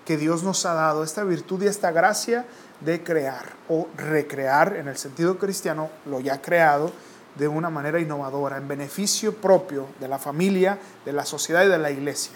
que 0.05 0.17
Dios 0.17 0.43
nos 0.43 0.65
ha 0.65 0.73
dado, 0.73 1.03
esta 1.03 1.23
virtud 1.23 1.63
y 1.63 1.67
esta 1.67 1.91
gracia 1.91 2.45
de 2.81 3.03
crear 3.03 3.53
o 3.69 3.87
recrear 3.95 4.75
en 4.75 4.87
el 4.87 4.97
sentido 4.97 5.37
cristiano 5.37 5.89
lo 6.05 6.19
ya 6.19 6.41
creado 6.41 6.91
de 7.35 7.47
una 7.47 7.69
manera 7.69 7.99
innovadora, 7.99 8.57
en 8.57 8.67
beneficio 8.67 9.35
propio 9.35 9.87
de 9.99 10.07
la 10.07 10.19
familia, 10.19 10.77
de 11.05 11.13
la 11.13 11.25
sociedad 11.25 11.65
y 11.65 11.69
de 11.69 11.79
la 11.79 11.91
iglesia. 11.91 12.33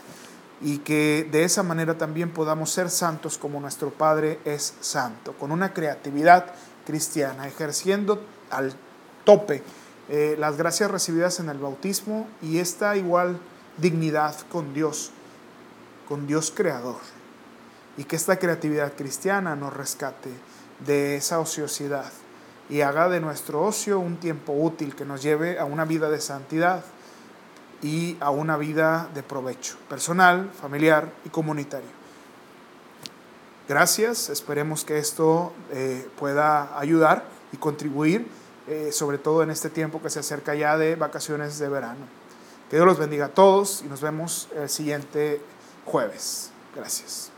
Y 0.60 0.80
que 0.80 1.28
de 1.32 1.44
esa 1.44 1.62
manera 1.62 1.98
también 2.00 2.32
podamos 2.32 2.72
ser 2.72 2.90
santos 2.90 3.38
como 3.38 3.60
nuestro 3.60 3.92
Padre 3.92 4.40
es 4.44 4.74
santo, 4.80 5.34
con 5.34 5.52
una 5.52 5.72
creatividad 5.74 6.46
cristiana, 6.86 7.48
ejerciendo 7.48 8.24
al 8.50 8.74
tope 9.24 9.62
eh, 10.10 10.36
las 10.40 10.58
gracias 10.58 10.90
recibidas 10.90 11.40
en 11.40 11.50
el 11.50 11.60
bautismo 11.60 12.28
y 12.42 12.58
esta 12.60 12.96
igual 12.96 13.40
dignidad 13.78 14.36
con 14.52 14.74
Dios, 14.74 15.12
con 16.08 16.28
Dios 16.28 16.52
creador, 16.56 17.00
y 17.98 18.04
que 18.04 18.16
esta 18.16 18.38
creatividad 18.38 18.94
cristiana 18.96 19.56
nos 19.56 19.74
rescate 19.74 20.30
de 20.86 21.16
esa 21.16 21.40
ociosidad 21.40 22.12
y 22.70 22.82
haga 22.82 23.10
de 23.10 23.20
nuestro 23.20 23.64
ocio 23.64 24.00
un 24.00 24.18
tiempo 24.18 24.54
útil 24.54 24.96
que 24.96 25.06
nos 25.06 25.24
lleve 25.24 25.58
a 25.60 25.66
una 25.66 25.86
vida 25.86 26.10
de 26.10 26.20
santidad 26.20 26.84
y 27.82 28.18
a 28.20 28.30
una 28.30 28.58
vida 28.58 29.10
de 29.14 29.24
provecho 29.24 29.78
personal, 29.90 30.52
familiar 30.60 31.12
y 31.26 31.30
comunitario. 31.30 31.98
Gracias, 33.68 34.30
esperemos 34.30 34.86
que 34.86 34.98
esto 34.98 35.54
eh, 35.72 36.08
pueda 36.18 36.78
ayudar 36.80 37.26
y 37.52 37.58
contribuir, 37.58 38.28
eh, 38.68 38.92
sobre 38.92 39.18
todo 39.18 39.44
en 39.44 39.50
este 39.50 39.70
tiempo 39.70 40.02
que 40.02 40.10
se 40.10 40.20
acerca 40.20 40.56
ya 40.56 40.78
de 40.78 40.96
vacaciones 40.96 41.60
de 41.60 41.70
verano. 41.70 42.06
Que 42.70 42.76
Dios 42.76 42.86
los 42.86 43.00
bendiga 43.00 43.28
a 43.28 43.30
todos 43.30 43.82
y 43.86 43.88
nos 43.88 44.02
vemos 44.02 44.50
el 44.56 44.70
siguiente 44.70 45.42
jueves. 45.86 46.52
Gracias. 46.76 47.32